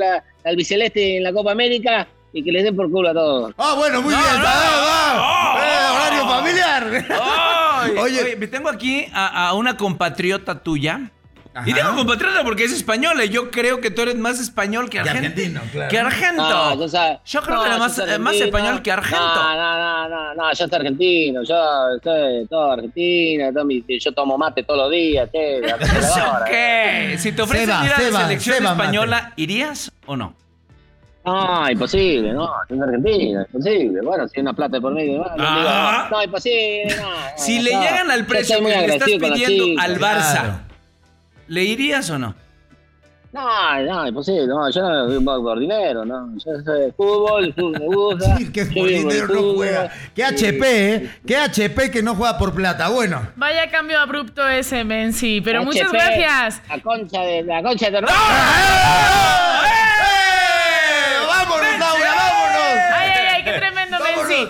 [0.44, 3.52] al biceleste en la Copa América y que les den por culo a todos.
[3.58, 4.34] Ah, bueno, muy No, bien.
[4.34, 5.62] no, no.
[5.62, 7.06] Eh, horario familiar.
[7.22, 8.22] Ay, Oye.
[8.22, 11.10] oye, me tengo aquí a, a una compatriota tuya.
[11.52, 11.68] Ajá.
[11.68, 15.02] Y digo compatriota porque es española y yo creo que tú eres más español que
[15.02, 15.58] Que argentino.
[15.58, 15.90] argentino, claro.
[15.90, 16.42] Que argento.
[16.48, 18.92] No, yo, sa- Yo creo no, que era yo más, soy eh, más español que
[18.92, 19.18] argento.
[19.24, 21.56] No, no, no, no, no, yo soy argentino, yo
[22.04, 26.14] soy todo argentino, todo mi- yo tomo mate todos los días, che, a la ¿Eso
[26.36, 26.44] hora.
[26.48, 27.16] qué?
[27.18, 30.34] Si te ofrecen ir a la selección Seba española, ¿irías o no?
[31.24, 34.00] No, imposible, no, soy argentino, imposible.
[34.02, 36.06] Bueno, si hay una plata de por medio, bueno, Ah.
[36.06, 37.08] digo, no, imposible, no.
[37.36, 37.82] Si no, le no.
[37.82, 40.60] llegan al precio que le estás pidiendo al Barça, Claro.
[41.48, 42.34] ¿le irías o no?
[43.32, 47.86] No, no, imposible, no, yo no vivo por dinero, no, yo soy fútbol, fútbol me
[47.86, 48.36] gusta.
[48.38, 49.92] Sí, que por dinero no fútbol, juega.
[50.16, 50.46] Qué sí.
[50.46, 51.10] HP, ¿eh?
[51.26, 52.88] Qué HP que no juega por plata.
[52.88, 53.20] Bueno.
[53.36, 55.40] Vaya cambio abrupto ese, Menzi.
[55.42, 56.62] Pero HP, muchas gracias.
[56.68, 58.16] La concha de la concha de tu hermano.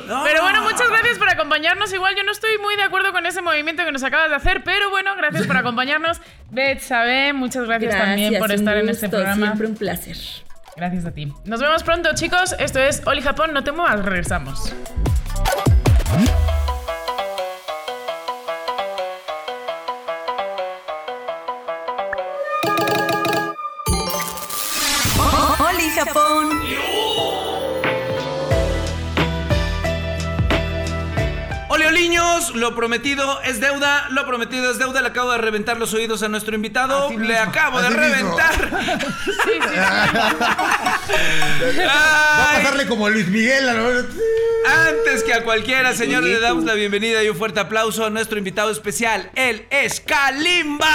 [0.07, 0.25] No.
[0.25, 1.93] Pero bueno, muchas gracias por acompañarnos.
[1.93, 4.63] Igual yo no estoy muy de acuerdo con ese movimiento que nos acabas de hacer,
[4.65, 6.21] pero bueno, gracias por acompañarnos.
[6.51, 9.47] Betsabe, muchas gracias, también por estar en este programa.
[9.47, 10.17] Siempre un placer.
[10.77, 11.33] Gracias a ti.
[11.45, 12.55] Nos vemos pronto, chicos.
[12.59, 14.73] Esto es Oli Japón, no te muevas, regresamos.
[25.59, 26.49] Oli Japón.
[32.55, 35.01] Lo prometido es deuda, lo prometido es deuda.
[35.01, 37.07] Le acabo de reventar los oídos a nuestro invitado.
[37.07, 38.71] Así Le mismo, acabo de reventar.
[39.25, 39.33] Sí,
[39.69, 39.77] sí,
[41.87, 43.69] Va a pasarle como a Luis Miguel.
[43.69, 43.91] a lo-
[44.89, 48.39] Antes que a cualquiera, señores, le damos la bienvenida y un fuerte aplauso a nuestro
[48.39, 49.31] invitado especial.
[49.35, 50.87] Él es Kalimba.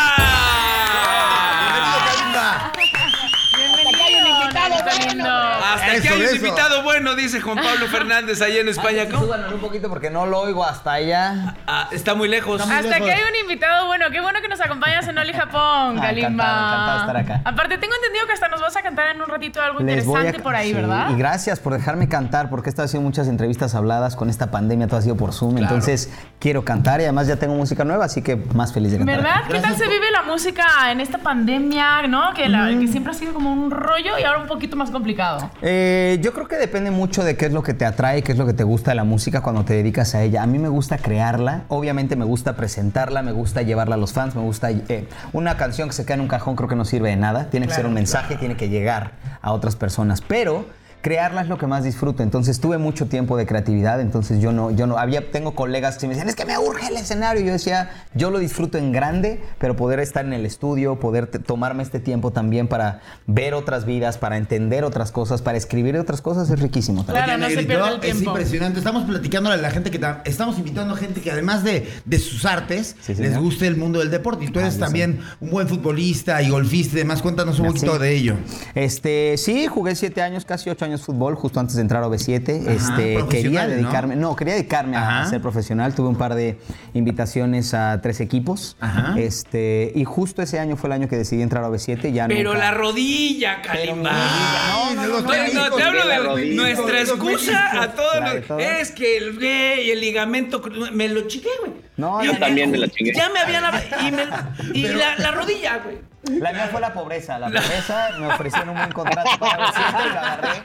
[3.56, 4.84] Bienvenido, Kalimba.
[4.86, 5.15] Galindo.
[5.36, 6.36] Hasta que hay un eso.
[6.36, 9.06] invitado bueno, dice Juan Pablo Fernández allá en España.
[9.10, 9.24] ¿Cómo?
[9.26, 11.56] Súbanos un poquito porque no lo oigo hasta allá.
[11.68, 12.62] Ah, está muy lejos.
[12.62, 14.06] Hasta que hay un invitado bueno.
[14.12, 16.30] Qué bueno que nos acompañas en Oli Japón, Ah, Kalimba.
[16.30, 17.50] encantado, encantado de estar acá.
[17.50, 20.16] Aparte, tengo entendido que hasta nos vas a cantar en un ratito algo Les voy
[20.18, 21.10] a- interesante por ahí, sí, ¿verdad?
[21.12, 24.88] Y gracias por dejarme cantar, porque he estado haciendo muchas entrevistas habladas con esta pandemia,
[24.88, 25.58] todo ha sido por Zoom.
[25.58, 29.18] Entonces quiero cantar y además ya tengo música nueva, así que más feliz de cantar.
[29.18, 29.42] ¿Verdad?
[29.50, 32.34] ¿Qué tal se vive la música en esta pandemia, no?
[32.34, 35.16] Que, la- que siempre ha sido como un rollo y ahora un poquito más complicado.
[35.62, 38.38] Eh, yo creo que depende mucho de qué es lo que te atrae, qué es
[38.38, 40.44] lo que te gusta de la música cuando te dedicas a ella.
[40.44, 44.36] A mí me gusta crearla, obviamente me gusta presentarla, me gusta llevarla a los fans,
[44.36, 44.72] me gusta...
[44.72, 47.50] eh, una canción que se queda en un cajón creo que no sirve de nada,
[47.50, 49.12] tiene que ser un mensaje, tiene que llegar
[49.42, 50.66] a otras personas, pero...
[51.06, 54.72] Crearla es lo que más disfruto, entonces tuve mucho tiempo de creatividad, entonces yo no,
[54.72, 57.46] yo no, había, tengo colegas que me decían, es que me urge el escenario, y
[57.46, 61.84] yo decía, yo lo disfruto en grande, pero poder estar en el estudio, poder tomarme
[61.84, 66.50] este tiempo también para ver otras vidas, para entender otras cosas, para escribir otras cosas,
[66.50, 67.26] es riquísimo también.
[67.26, 68.80] Claro, no se Negrito, pierde el Es impresionante.
[68.80, 72.18] Estamos platicándole a la gente que ta- estamos invitando a gente que además de, de
[72.18, 73.42] sus artes, Sí, les señor.
[73.44, 74.46] guste el mundo del deporte.
[74.46, 77.22] Y tú eres Ah, yo también un buen futbolista y golfista y demás.
[77.22, 78.38] Cuéntanos un poquito de ello.
[78.74, 82.68] Este, sí, jugué siete años, casi ocho años fútbol, justo antes de entrar a OV7.
[82.68, 83.70] este, quería ¿no?
[83.70, 84.36] dedicarme, ¿no?
[84.36, 85.94] quería dedicarme a, ser profesional.
[85.96, 86.58] Tuve un par de
[86.94, 88.78] invitaciones a tres equipos.
[88.80, 89.16] Ajá.
[89.18, 92.12] Este, y justo ese año fue el año que decidí entrar a OV7.
[92.12, 94.12] Ya Pero nunca- la rodilla, Kalimba.
[94.12, 98.16] No, no, técnicos, te hablo de la de rodilla, nuestra excusa a todos
[98.50, 98.60] los-.
[98.62, 100.62] Es que el gay, el ligamento,
[100.94, 101.74] me lo chiqué, güey.
[101.98, 103.14] No, Yo yo también me la chingué.
[103.14, 103.64] Ya me habían...
[104.06, 105.98] Y, me- y la, la rodilla, güey.
[106.30, 107.38] La mía fue la pobreza.
[107.40, 110.64] La pobreza me ofrecieron un buen contrato para OV7 y lo agarré.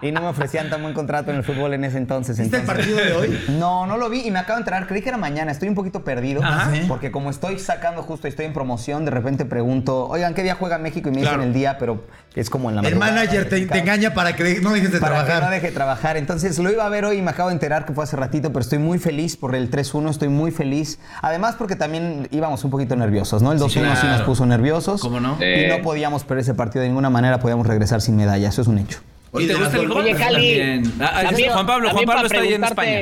[0.00, 2.38] Y no me ofrecían tan buen contrato en el fútbol en ese entonces.
[2.38, 3.40] ¿Viste el partido de hoy?
[3.58, 4.86] No, no lo vi y me acabo de enterar.
[4.86, 5.50] Creí que era mañana.
[5.50, 6.42] Estoy un poquito perdido.
[6.44, 6.70] Ajá.
[6.72, 6.82] ¿Sí?
[6.86, 10.78] Porque como estoy sacando justo, estoy en promoción, de repente pregunto, oigan, ¿qué día juega
[10.78, 11.08] México?
[11.08, 11.38] Y me Claro.
[11.38, 12.04] dicen el día, pero
[12.36, 15.16] es como en la El madrugada, manager te, engaña para que no dejes de Para
[15.18, 15.42] que trabajar.
[15.44, 16.16] no deje de trabajar.
[16.16, 18.50] Entonces lo iba a ver hoy y me acabo de enterar que fue hace ratito,
[18.52, 21.00] pero estoy muy feliz por el 3-1, estoy muy feliz.
[21.22, 23.50] Además porque también íbamos un poquito nerviosos, ¿no?
[23.50, 24.18] El 2-1 sí, claro.
[24.18, 25.00] nos puso nerviosos.
[25.00, 25.36] ¿Cómo no?
[25.40, 25.74] Y Eh.
[25.76, 28.78] no podíamos perder ese partido de ninguna manera, podíamos regresar sin medalla, eso es un
[28.78, 29.00] hecho.
[29.34, 30.04] ¿Y te gusta el gol- golf?
[30.06, 30.34] Oye, Cali.
[30.34, 30.92] También.
[31.00, 33.00] Ah, también- Juan Pablo, Juan Pablo está ahí en España.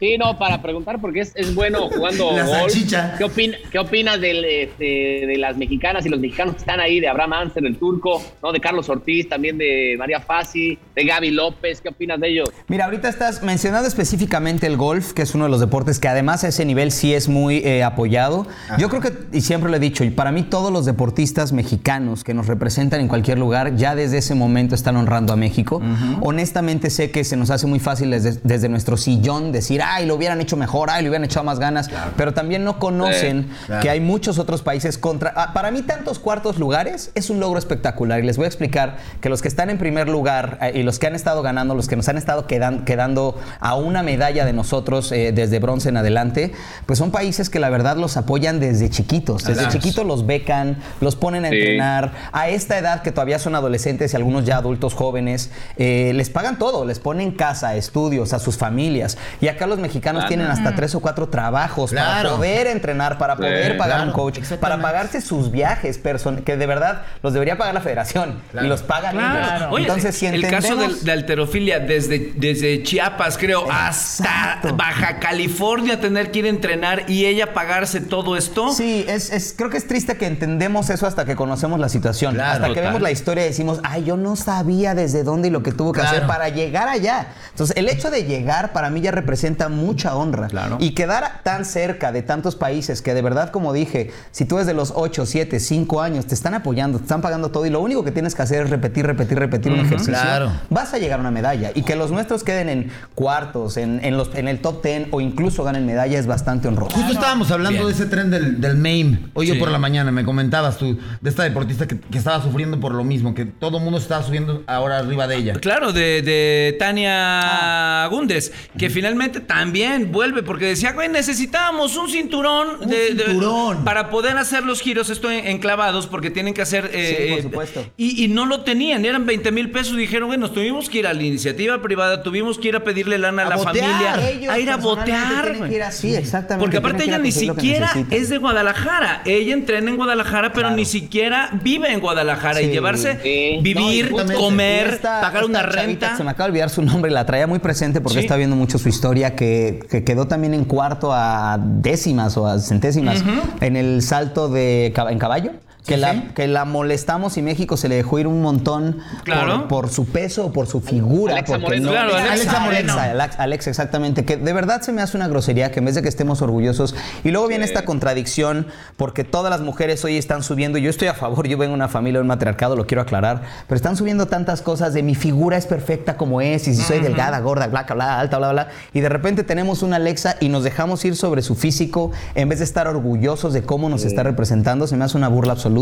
[0.00, 2.72] Sí, no, para preguntar, porque es, es bueno jugando La golf.
[2.74, 4.84] ¿Qué, opin- qué opinas del, este,
[5.26, 7.00] de las mexicanas y los mexicanos que están ahí?
[7.00, 8.52] De Abraham Anser, el turco, ¿no?
[8.52, 11.80] De Carlos Ortiz, también de María Fassi, de Gaby López.
[11.80, 12.48] ¿Qué opinas de ellos?
[12.68, 16.44] Mira, ahorita estás mencionando específicamente el golf, que es uno de los deportes que además
[16.44, 18.46] a ese nivel sí es muy eh, apoyado.
[18.78, 22.22] Yo creo que, y siempre lo he dicho, y para mí todos los deportistas mexicanos
[22.24, 25.82] que nos representan en cualquier lugar, ya desde ese momento están honrando a México.
[26.20, 30.14] Honestamente sé que se nos hace muy fácil desde, desde nuestro sillón decir, ay, lo
[30.14, 33.82] hubieran hecho mejor, ay, le hubieran echado más ganas, pero también no conocen Claro.
[33.82, 35.32] que hay muchos otros países contra...
[35.36, 38.20] ah, Para mí tantos cuartos lugares es un logro espectacular.
[38.20, 40.98] Y les voy a explicar que los que están en primer lugar eh, y los
[40.98, 44.52] que han estado ganando, los que nos han estado quedan- quedando a una medalla de
[44.52, 46.52] nosotros eh, desde bronce en adelante,
[46.86, 49.72] pues son países que la verdad los apoyan desde chiquitos, desde Claro.
[49.72, 51.56] chiquitos los becan, los ponen a Sí.
[51.56, 56.30] entrenar, a esta edad que todavía son adolescentes y algunos ya adultos jóvenes, eh, les
[56.30, 59.16] pagan todo, les ponen casa, estudios, a sus familias.
[59.40, 60.28] Y acá los mexicanos Claro.
[60.28, 64.40] tienen hasta tres o cuatro trabajos para poder entrenar, para poder pagar claro, un coach,
[64.60, 68.66] para pagarse sus viajes, person que de verdad los debería pagar la federación Claro.
[68.66, 69.56] y los pagan Claro.
[69.56, 69.68] ellos.
[69.72, 74.60] Oye, Entonces, si el caso del- de, alterofilia desde, desde Chiapas, creo, hasta.
[74.74, 78.72] Baja California, tener que ir a entrenar y ella pagarse todo esto.
[78.72, 82.34] Sí, es, es- creo que es triste que entendemos eso hasta que conocemos la situación.
[82.34, 85.50] Claro, hasta que vemos la historia y decimos, ay, yo no sabía desde dónde y
[85.50, 86.16] lo que tuvo que Claro.
[86.16, 87.28] hacer para llegar allá.
[87.50, 90.48] Entonces, el hecho de llegar para mí ya representa mucha honra.
[90.48, 90.76] Claro.
[90.80, 94.74] Y quedar tan cerca de tantos países que de verdad, como dije, si tú desde
[94.74, 98.04] los 8, 7, 5 años te están apoyando, te están pagando todo y lo único
[98.04, 100.52] que tienes que hacer es repetir, repetir, repetir un ejercicio, Claro.
[100.70, 101.70] vas a llegar a una medalla.
[101.74, 105.20] Y que los nuestros queden en cuartos, en, en los, en el top 10 o
[105.20, 106.96] incluso ganen medalla es bastante honroso.
[106.96, 107.86] Justo estábamos hablando Bien.
[107.86, 109.30] de ese tren del, del MAME.
[109.34, 109.54] Hoy Sí.
[109.54, 112.92] yo por la mañana me comentabas tú de esta deportista que, que estaba sufriendo por
[112.94, 115.54] lo mismo, que todo el mundo se estaba subiendo ahora arriba de ella.
[115.54, 117.08] Claro, de, de Tania
[117.40, 118.08] Ah.
[118.10, 123.84] Gundes, que finalmente también vuelve, porque decía, güey, necesitábamos un cinturón, Un de- de- cinturón.
[123.84, 126.90] para poder hacer los giros esto en- enclavados, porque tienen que hacer...
[126.92, 127.86] eh, Sí, por eh, supuesto.
[127.96, 129.96] Y, y no lo tenían, eran 20 mil pesos.
[129.96, 133.18] Dijeron, güey, nos tuvimos que ir a la iniciativa privada, tuvimos que ir a pedirle
[133.18, 133.90] lana a, A la botear.
[133.90, 135.68] familia, Ellos a ir a botear.
[135.68, 136.62] que ir así, exactamente.
[136.64, 139.22] Porque aparte ella ni siquiera es de Guadalajara.
[139.24, 140.76] Ella entrena en Guadalajara, pero Claro.
[140.76, 142.62] ni siquiera vive en Guadalajara.
[142.62, 143.58] Y llevarse, Sí.
[143.62, 146.16] vivir, No, comer, Esta- pagar una esta renta.
[146.16, 148.24] Se me acaba de olvidar su nombre, la traía muy presente porque Sí.
[148.24, 152.58] está viendo mucho su historia, que, que quedó también en cuarto a décimas o a
[152.58, 153.22] centésimas
[153.60, 155.52] en el salto de en caballo.
[155.88, 156.22] Que, Sí, la, sí.
[156.34, 159.60] que la molestamos y México se le dejó ir un montón Claro.
[159.66, 161.32] por, por su peso o por su figura.
[161.32, 161.90] Alexa porque Moreno.
[161.90, 162.32] Claro, Alexa.
[162.32, 162.92] Alexa Moreno.
[162.92, 164.24] Alexa, Alex, Alex, exactamente.
[164.24, 166.94] Que de verdad se me hace una grosería que en vez de que estemos orgullosos.
[167.24, 168.66] Y luego viene esta contradicción
[168.96, 170.78] porque todas las mujeres hoy están subiendo.
[170.78, 173.42] Yo estoy a favor, yo vengo de una familia de un matriarcado, lo quiero aclarar.
[173.66, 176.68] Pero están subiendo tantas cosas de mi figura es perfecta como es.
[176.68, 178.68] Y si soy delgada, gorda, blanca, bla, alta, bla, bla.
[178.92, 182.58] Y de repente tenemos una Alexa y nos dejamos ir sobre su físico en vez
[182.58, 184.86] de estar orgullosos de cómo nos está representando.
[184.86, 185.77] Se me hace una burla absoluta.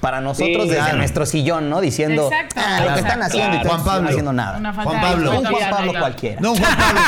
[0.00, 0.96] Para nosotros Sí, desde claro.
[0.98, 1.80] nuestro sillón, ¿no?
[1.80, 2.56] Diciendo Exacto.
[2.58, 3.70] "Ah, lo que están haciendo y Claro.
[3.70, 4.02] Juan Pablo.
[4.02, 4.58] no haciendo nada.
[4.58, 5.30] Una Juan Pablo.
[5.38, 6.40] Un Juan Pablo cualquiera.
[6.40, 7.00] No, Juan Pablo.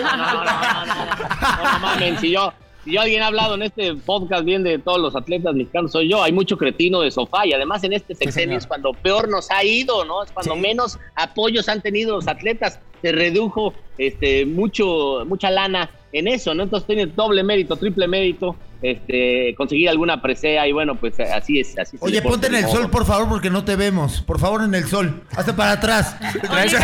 [0.00, 2.52] No, no, no, no, no, mamen, si yo,
[2.84, 6.08] si yo alguien ha hablado en este podcast bien de todos los atletas mexicanos, soy
[6.10, 6.22] yo.
[6.22, 9.62] Hay mucho cretino de sofá y además en este sexenio es cuando peor nos ha
[9.64, 10.22] ido, ¿no?
[10.22, 10.60] Es cuando Sí.
[10.60, 12.78] menos apoyos han tenido los atletas.
[13.02, 16.62] Se redujo este, mucho, mucha lana en eso, ¿no?
[16.64, 21.78] Entonces tiene doble mérito, triple mérito, este, conseguir alguna presea y bueno, pues así es.
[21.78, 24.22] Así es Oye, ponte en el sol, por favor, porque no te vemos.
[24.22, 25.22] Por favor, en el sol.
[25.36, 26.16] Hazte para atrás.
[26.50, 26.74] Traes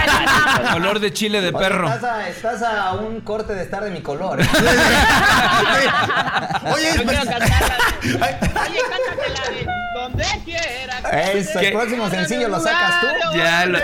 [0.73, 1.89] color de chile de perro.
[1.89, 4.41] Estás a, estás a un corte de estar de mi color.
[4.41, 4.45] ¿eh?
[6.75, 7.37] Oye, Yo quiero pues-
[8.69, 8.81] Oye,
[9.95, 10.99] donde quiera.
[11.33, 11.69] Eso, ¿Qué?
[11.69, 13.07] el próximo sencillo lo sacas tú.
[13.37, 13.79] Ya, lo,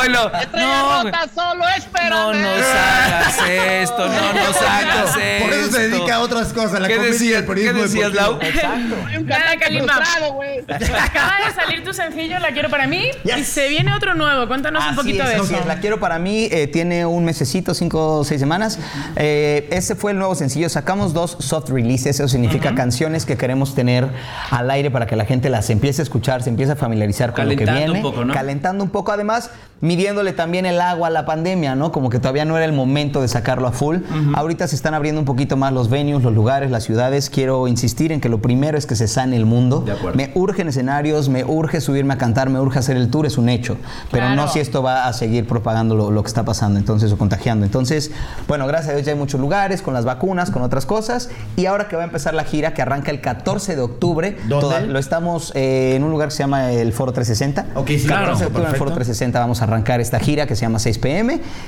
[0.00, 0.32] oílo.
[0.34, 1.10] Estrella No,
[1.40, 2.42] solo no espérame.
[2.42, 5.44] nos hagas esto, no nos hagas esto.
[5.44, 8.14] Por eso se dedica a otras cosas, la ¿Qué comedia y el periodismo ¿qué decías.
[8.14, 8.38] Lau?
[8.40, 8.96] Exacto.
[9.18, 10.58] Un frustrado, güey.
[10.60, 13.10] Acaba de salir tu sencillo, La Quiero Para Mí.
[13.24, 13.38] Yes.
[13.38, 14.46] Y se viene otro nuevo.
[14.46, 15.56] Cuéntanos un poquito es, de eso.
[15.56, 15.66] es.
[15.66, 18.78] La quiero para mí, eh, tiene un mesecito, cinco o seis semanas.
[19.16, 20.68] Eh, ese fue el nuevo sencillo.
[20.68, 24.08] Sacamos dos soft releases, eso significa canciones que queremos tener
[24.50, 27.44] al aire para que la gente las empiece a escuchar, se empiece a familiarizar con
[27.48, 28.06] lo que Calentando viene.
[28.06, 28.34] un poco, ¿no?
[28.34, 31.92] Calentando un poco, además, midiéndole también el agua a la pandemia, ¿no?
[31.92, 33.98] Como que todavía no era el momento de sacarlo a full.
[34.34, 37.30] Ahorita se están abriendo un poquito más los venues, los lugares, las ciudades.
[37.30, 39.82] Quiero insistir en que lo primero es que se sane el mundo.
[39.82, 40.16] De acuerdo.
[40.16, 43.48] Me urgen escenarios, me urge subirme a cantar, me urge hacer el tour, es un
[43.48, 43.76] hecho.
[44.10, 44.42] Pero Claro.
[44.42, 47.64] no si esto va a seguir propagando lo, lo que está pasando, entonces, o contagiando.
[47.64, 48.10] Entonces,
[48.48, 51.30] bueno, gracias a Dios ya hay muchos lugares, con las vacunas, con otras cosas.
[51.56, 54.60] Y ahora que va a empezar la gira, que arranca el 14 de octubre, ¿Dónde?
[54.60, 57.78] toda- lo estamos eh, en un lugar que se llama el Foro 360.
[57.78, 58.78] Ok, sí, 14 claro, de octubre en el perfecto.
[58.78, 61.19] Foro 360 vamos a arrancar esta gira que se llama 6 pm.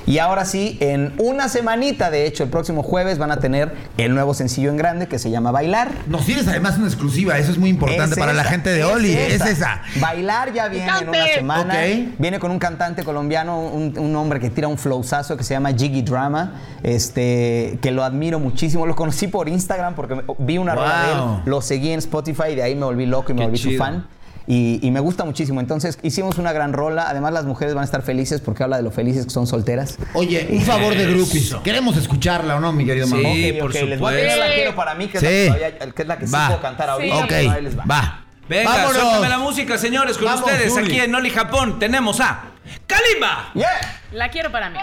[0.06, 4.14] Y ahora sí, en una semanita, de hecho, el próximo jueves van a tener el
[4.14, 5.90] nuevo sencillo en grande que se llama Bailar.
[6.06, 8.86] Nos tienes además una exclusiva, eso es muy importante Es para la gente de es
[8.86, 9.44] Oli, esa.
[9.50, 9.82] es esa.
[10.00, 11.74] Bailar ya viene en una semana.
[11.74, 12.14] Ok.
[12.18, 15.72] Viene con un cantante colombiano, un, un hombre que tira un flowzazo que se llama
[15.72, 18.86] Jiggy Drama, este, que lo admiro muchísimo.
[18.86, 21.34] Lo conocí por Instagram porque vi una rola de Wow.
[21.36, 23.58] él, lo seguí en Spotify y de ahí me volví loco y me Qué volví
[23.58, 24.06] su fan.
[24.46, 25.60] Y, y me gusta muchísimo.
[25.60, 27.08] Entonces hicimos una gran rola.
[27.08, 29.98] Además las mujeres van a estar felices porque habla de lo felices que son solteras.
[30.14, 31.54] Oye, un favor de groupies.
[31.62, 33.54] Queremos escuclarla o no, mi querido Sí.
[33.60, 34.06] Por ok, les voy a supuesto.
[34.08, 35.26] pedir la quiero para mí, que, Sí.
[35.26, 36.46] es, la que, todavía- que es la que sí Va.
[36.48, 37.26] puedo cantar ahorita.
[37.28, 38.18] Sí, ahí les va.
[38.48, 38.96] Venga, Vámonos.
[39.00, 40.16] suéltame la música, señores.
[40.18, 42.40] Con Vamos, ustedes aquí en Oli Japón tenemos a
[42.86, 43.50] Kalimba.
[43.54, 43.68] Yeah.
[44.12, 44.78] La Quiero Para Mí.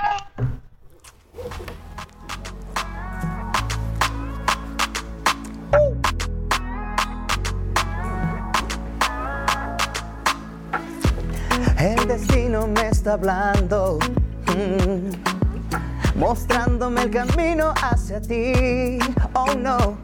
[11.79, 13.99] El destino me está hablando,
[14.47, 18.99] mm, mostrándome el camino hacia ti.
[19.31, 19.97] Oh no.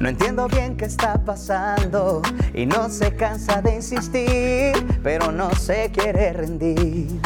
[0.00, 2.20] No entiendo bien qué está pasando
[2.52, 4.72] y no se cansa de insistir,
[5.04, 7.20] pero no se quiere rendir.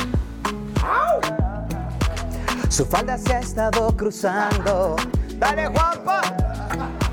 [2.69, 4.97] Su falda se ha estado cruzando.
[5.39, 6.21] Dale, Juanpa.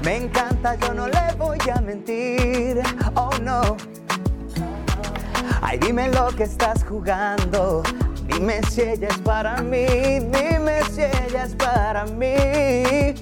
[0.04, 2.82] Me encanta, yo no le voy a mentir.
[3.16, 3.78] Oh no.
[5.62, 7.84] Ay, dime lo que estás jugando.
[8.28, 9.86] Dime si ella es para mí.
[9.86, 13.16] Dime si ella es para mí.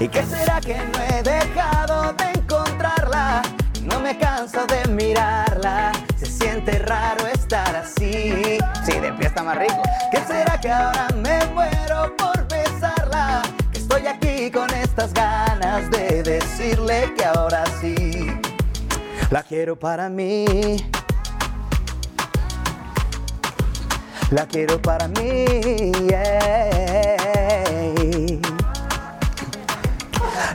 [0.00, 3.42] ¿Y qué será que no he dejado de encontrarla?
[3.82, 5.92] No me canso de mirarla.
[6.16, 8.58] Se siente raro estar así.
[8.84, 9.82] Sí, de pie está más rico.
[10.10, 13.42] ¿Qué será que ahora me muero por besarla?
[13.72, 18.41] Que estoy aquí con estas ganas de decirle que ahora sí.
[19.32, 20.44] La quiero para mí.
[24.30, 25.46] La quiero para mí.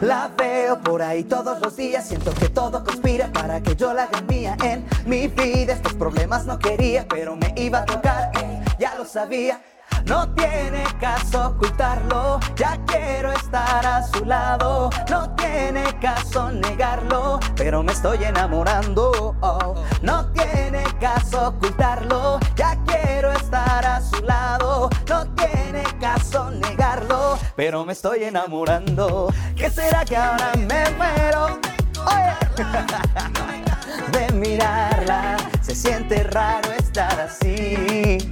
[0.02, 4.04] La veo por ahí todos los días, siento que todo conspira para que yo la
[4.04, 4.24] haga
[4.64, 5.74] en mi vida.
[5.74, 9.60] Estos problemas no quería, pero me iba a tocar, ey, ya lo sabía.
[10.08, 14.90] No tiene caso ocultarlo, ya quiero estar a su lado.
[15.10, 19.36] No tiene caso negarlo, pero me estoy enamorando.
[19.42, 19.76] oh.
[20.02, 24.90] No tiene caso ocultarlo, ya quiero estar a su lado.
[25.10, 29.34] No tiene caso negarlo, pero me estoy enamorando.
[29.58, 31.60] ¿Qué será que ahora me muero?
[34.12, 35.36] de de mirarla.
[35.62, 38.32] Se siente raro estar así.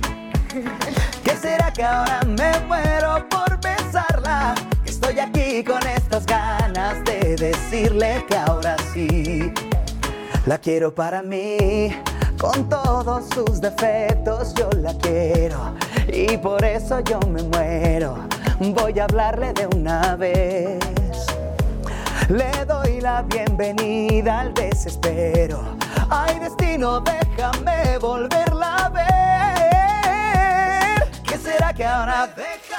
[0.55, 4.55] ¿Qué será que ahora me muero por besarla?
[4.85, 9.51] Estoy aquí con estas ganas de decirle que ahora sí.
[10.45, 11.89] La quiero para mí,
[12.39, 15.75] con todos sus defectos yo la quiero
[16.07, 18.15] y por eso yo me muero.
[18.59, 20.79] Voy a hablarle de una vez.
[22.29, 25.59] Le doy la bienvenida al desespero.
[26.09, 29.54] Ay, destino, déjame volverla a ver.
[31.75, 32.29] ¿Qué será que ahora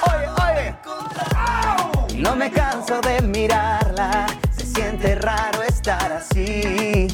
[0.07, 2.19] Oye, oye.
[2.19, 4.25] No me canso de mirarla.
[4.51, 7.07] Se siente raro estar así.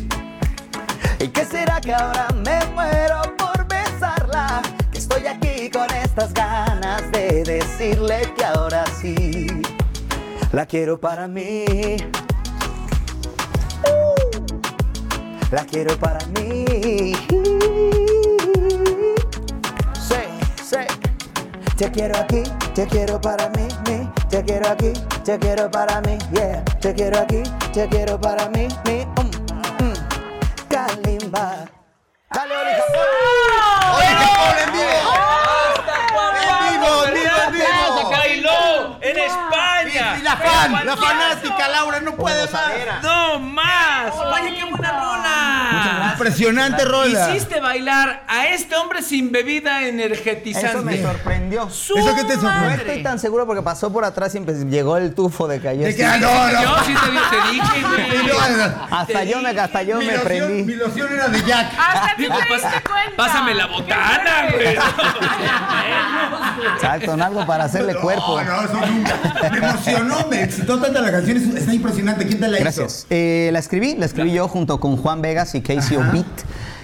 [1.19, 4.61] ¿Y qué será que ahora me muero por besarla?
[4.91, 9.47] Que estoy aquí con estas ganas de decirle que ahora sí.
[10.53, 11.97] La quiero para mí.
[15.51, 17.13] La quiero para mí.
[21.83, 24.09] Te quiero aquí, te quiero para mí, mí.
[24.29, 24.93] Te quiero aquí,
[25.25, 26.63] te quiero para mí, yeah.
[26.79, 29.05] Te quiero aquí, te quiero para mí, mí.
[29.17, 29.93] Mm, mm.
[30.69, 31.65] Kalimba.
[32.31, 33.32] Dale, Oli
[40.39, 42.63] la fan, la fanática, Laura, no puede más.
[43.01, 44.13] ¡No más!
[44.13, 46.09] ¡Oye, qué buena rola!
[46.13, 47.29] Impresionante rola.
[47.31, 50.67] Hiciste bailar a este hombre sin bebida energetizante.
[50.69, 51.69] Eso me sorprendió.
[51.69, 52.69] ¡Su ¿Eso qué te sorprendió?
[52.69, 55.93] No estoy tan seguro porque pasó por atrás y llegó el tufo de que que,
[55.93, 56.61] sí- ah, no, no.
[56.61, 56.99] Yo sí te,
[57.35, 58.31] te dije, güey.
[58.91, 60.63] Hasta yo me, hasta yo mi me loción- prendí.
[60.63, 61.71] Mi loción era de Jack.
[61.77, 63.15] Hasta tú te diste pasa- cuenta.
[63.17, 64.77] pásame la botana, güey.
[66.75, 68.41] Exacto, algo para hacerle cuerpo.
[68.41, 69.15] No, no, eso nunca.
[69.51, 72.25] Me emocionó, me excitó tanta la canción, es- está impresionante.
[72.25, 73.05] ¿Quién te la Gracias.
[73.09, 76.25] Eh, la escribí, la escribí yo junto con Juan Vegas y Casey O'Beat.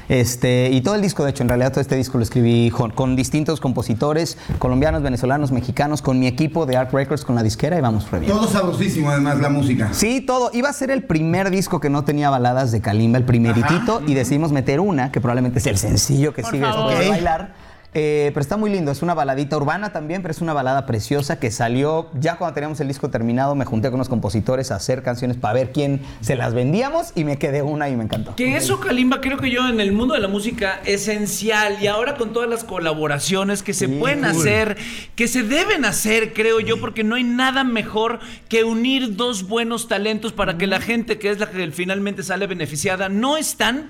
[0.08, 2.90] Este, y todo el disco, de hecho, en realidad todo este disco lo escribí con,
[2.90, 7.78] con distintos compositores, colombianos, venezolanos, mexicanos, con mi equipo de Art Records, con la disquera
[7.78, 8.26] y vamos bien.
[8.26, 9.90] Todo sabrosísimo, además, la música.
[9.92, 10.50] Sí, todo.
[10.52, 14.16] Iba a ser el primer disco que no tenía baladas de Kalimba, el primeritito, y
[14.16, 16.88] decidimos meter una, que probablemente es el sencillo que Por sigue favor.
[16.88, 17.54] después de bailar.
[17.96, 21.40] Eh, pero está muy lindo, es una baladita urbana también, pero es una balada preciosa
[21.40, 23.56] que salió ya cuando teníamos el disco terminado.
[23.56, 27.24] Me junté con los compositores a hacer canciones para ver quién se las vendíamos y
[27.24, 28.36] me quedé una y me encantó.
[28.36, 32.16] Que eso, Kalimba, creo que yo en el mundo de la música esencial y ahora
[32.16, 34.30] con todas las colaboraciones que se Sí, pueden cool.
[34.30, 34.78] hacer,
[35.16, 38.20] que se deben hacer, creo yo, porque no hay nada mejor
[38.50, 42.46] que unir dos buenos talentos para que la gente que es la que finalmente sale
[42.46, 43.90] beneficiada no están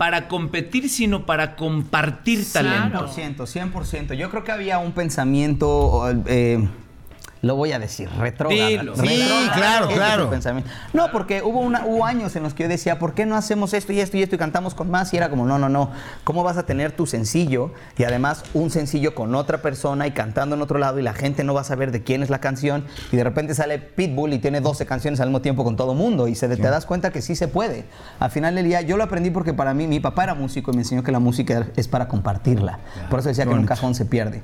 [0.00, 3.06] para competir, sino para compartir talento.
[3.06, 4.14] 100%, 100%.
[4.14, 6.66] Yo creo que había un pensamiento, eh,
[7.42, 8.68] lo voy a decir, retrógrado.
[8.68, 8.96] Dilo.
[8.96, 9.22] Sí,
[9.54, 10.30] claro, claro.
[10.30, 10.70] pensamiento.
[10.92, 13.72] No, porque hubo, una, hubo años en los que yo decía, ¿por qué no hacemos
[13.72, 15.12] esto y esto y esto y cantamos con más?
[15.14, 15.90] Y era como, no, no, no.
[16.24, 20.54] ¿Cómo vas a tener tu sencillo y además un sencillo con otra persona y cantando
[20.54, 22.84] en otro lado y la gente no va a saber de quién es la canción
[23.10, 26.28] y de repente sale Pitbull y tiene 12 canciones al mismo tiempo con todo mundo
[26.28, 27.84] y se, te das cuenta que sí se puede.
[28.18, 30.74] Al final del día yo lo aprendí porque para mí mi papá era músico y
[30.74, 32.80] me enseñó que la música es para compartirla.
[33.08, 34.42] Por eso decía que en un cajón se pierde.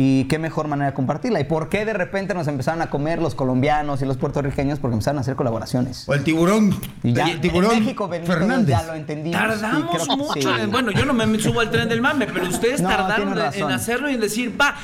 [0.00, 1.40] Y qué mejor manera de compartirla.
[1.40, 4.78] ¿Y por qué de repente nos empezaron a comer los colombianos y los puertorriqueños?
[4.78, 6.08] Porque empezaron a hacer colaboraciones.
[6.08, 6.72] O el tiburón.
[7.02, 8.68] Y ya, el tiburón en México, Benito, Fernández.
[8.78, 9.40] ya lo entendimos.
[9.40, 10.40] Tardamos creo que mucho.
[10.56, 10.66] sí.
[10.70, 14.08] Bueno, yo no me subo al tren del mame, pero ustedes No, tardaron en- hacerlo
[14.08, 14.76] y en decir, va.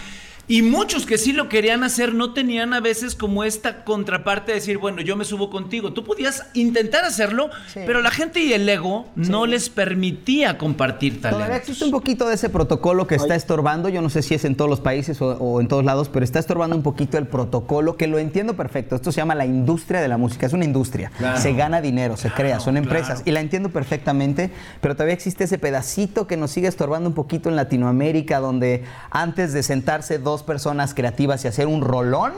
[0.46, 4.56] Y muchos que sí lo querían hacer no tenían a veces como esta contraparte de
[4.58, 5.92] decir, bueno, yo me subo contigo.
[5.92, 7.80] Tú podías intentar hacerlo, Sí.
[7.86, 11.56] pero la gente y el ego no les permitía compartir Todavía talento.
[11.62, 14.54] existe un poquito de ese protocolo que está estorbando, yo no sé si es en
[14.54, 17.96] todos los países o, o en todos lados, pero está estorbando un poquito el protocolo,
[17.96, 18.96] que lo entiendo perfecto.
[18.96, 21.10] Esto se llama la industria de la música, es una industria.
[21.38, 25.58] Se gana dinero, se crea, son empresas, y la entiendo perfectamente, pero todavía existe ese
[25.58, 30.94] pedacito que nos sigue estorbando un poquito en Latinoamérica, donde antes de sentarse dos personas
[30.94, 32.32] creativas y hacer un rolón,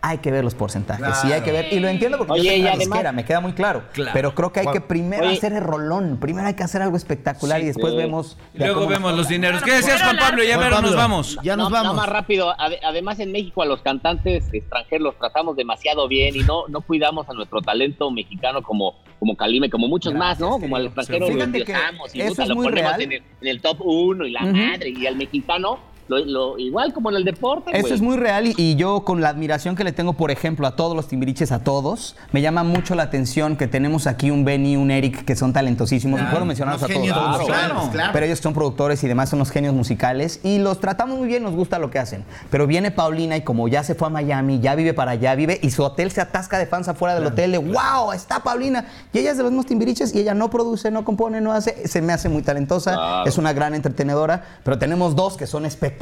[0.00, 2.50] hay que ver los porcentajes, sí hay que ver, y lo entiendo porque Oye, yo
[2.52, 2.68] tengo y
[2.98, 4.12] además- me queda muy claro, Claro.
[4.14, 5.36] pero creo que hay que primero Oye.
[5.36, 7.64] hacer el rolón, primero hay que hacer algo espectacular Sí.
[7.64, 7.96] y después Sí.
[7.98, 8.38] vemos...
[8.54, 9.60] Y Luego vemos los dineros.
[9.60, 10.44] ¿Qué decías, Juan Pablo?
[10.44, 11.36] Ya Juan nos vamos.
[11.42, 11.96] Ya nos No, no, vamos.
[11.96, 12.54] más rápido.
[12.60, 16.80] Ade- además, en México a los cantantes extranjeros los tratamos demasiado bien y no, no
[16.80, 20.60] cuidamos a nuestro talento mexicano como, como Kalime, como muchos más, ¿no?
[20.60, 21.34] Como al extranjero Sí.
[21.34, 23.02] lo endiosamos y eso puta, es lo muy ponemos real.
[23.02, 24.90] en el, en el top uno y la madre.
[24.90, 27.70] Y al mexicano lo, lo- igual como en el deporte.
[27.72, 27.92] Eso güey.
[27.94, 30.74] es muy real y, y yo con la admiración que le tengo, por ejemplo, a
[30.76, 34.72] todos los timbiriches, a todos, me llama mucho la atención que tenemos aquí un Benny
[34.72, 36.18] y un Eric que son talentosísimos.
[36.18, 37.06] Claro, Puedo mencionarlos a todos.
[37.06, 37.88] Claro, claro.
[37.92, 38.10] claro.
[38.12, 41.42] Pero ellos son productores y demás son los genios musicales y los tratamos muy bien,
[41.42, 42.24] nos gusta lo que hacen.
[42.50, 45.58] Pero viene Paulina y como ya se fue a Miami, ya vive para allá, vive
[45.62, 48.86] y su hotel se atasca de fans afuera del hotel de wow, está Paulina.
[49.12, 51.86] Y ella es de los mismos timbiriches y ella no produce, no compone, no hace,
[51.86, 53.28] se me hace muy talentosa, Claro.
[53.28, 55.97] es una gran entretenedora, pero tenemos dos que son espectaculares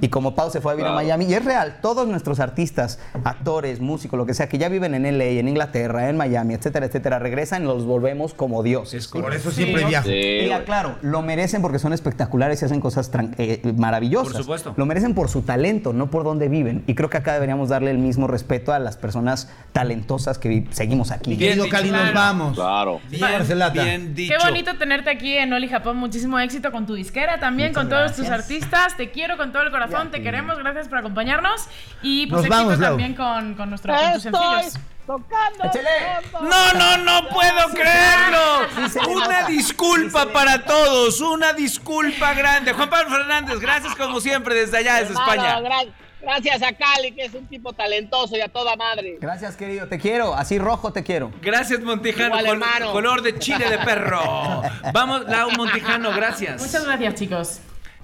[0.00, 0.94] y como Pau se fue a vivir a.
[0.94, 4.94] Miami y es real, todos nuestros artistas, actores, músicos, lo que sea, que ya viven
[4.94, 9.08] en LA, en Inglaterra, en Miami, etcétera, etcétera, regresan y los volvemos como dioses.
[9.08, 9.88] Por eso siempre Sí.
[9.88, 10.06] viajo.
[10.06, 14.32] Sí, Y claro, lo merecen porque son espectaculares y hacen cosas eh, maravillosas.
[14.32, 14.74] Por supuesto.
[14.76, 16.84] Lo merecen por su talento, no por dónde viven.
[16.86, 21.10] Y creo que acá deberíamos darle el mismo respeto a las personas talentosas que seguimos
[21.10, 21.36] aquí.
[21.36, 22.14] Querido dicho, Cali, nos claro.
[22.14, 22.54] vamos.
[22.54, 23.00] Claro.
[23.20, 23.82] Barcelata.
[23.82, 24.34] Bien dicho.
[24.38, 25.96] Qué bonito tenerte aquí en Oli Japón.
[25.96, 28.48] Muchísimo éxito con tu disquera también, Muchas con todos tus gracias.
[28.96, 30.58] Te quiero con todo el corazón, te queremos.
[30.58, 31.66] Gracias por acompañarnos.
[32.02, 32.90] Y pues Nos éxito vamos, Lau.
[32.90, 34.78] también con, con, nuestro, con tus sencillos.
[35.06, 35.64] tocando.
[35.64, 35.88] ¡Échale!
[36.42, 38.88] No, no, no puedo creerlo.
[38.90, 42.72] Sí Una disculpa para todos, una disculpa grande.
[42.72, 45.60] Juan Pablo Fernández, gracias como siempre desde allá, desde Hermano, España.
[45.60, 49.16] gra- gracias a Cali, que es un tipo talentoso y a toda madre.
[49.20, 49.88] Gracias, querido.
[49.88, 50.34] Te quiero.
[50.34, 51.32] Así rojo te quiero.
[51.42, 52.92] Gracias, Montijano, Igual, col- hermano.
[52.92, 54.62] color de chile de perro.
[54.92, 56.60] Vamos, Lau Montijano, gracias.
[56.62, 57.60] Muchas gracias, chicos.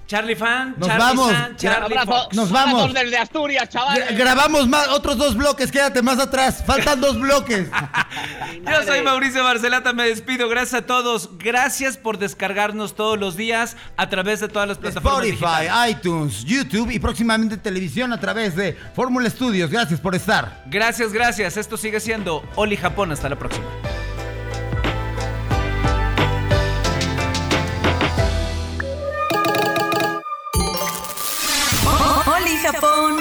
[0.09, 1.31] Charlie Fan, Nos Charlie vamos.
[1.31, 2.35] San, Charlie Abrazo, Fox.
[2.35, 2.91] Nos vamos.
[2.95, 4.17] desde Asturias, Gra- chavales.
[4.17, 6.63] grabamos más, otros dos bloques, quédate más atrás.
[6.65, 7.67] Faltan dos bloques.
[8.65, 10.49] Yo soy Mauricio Barcelata, me despido.
[10.49, 11.29] Gracias a todos.
[11.37, 15.91] Gracias por descargarnos todos los días a través de todas las plataformas Spotify, digitales.
[15.91, 19.69] iTunes, YouTube y próximamente televisión a través de Fórmula Studios.
[19.69, 20.63] Gracias por estar.
[20.65, 21.55] Gracias, gracias.
[21.55, 23.11] Esto sigue siendo Oli Japón.
[23.11, 23.65] Hasta la próxima.
[32.61, 33.15] Japón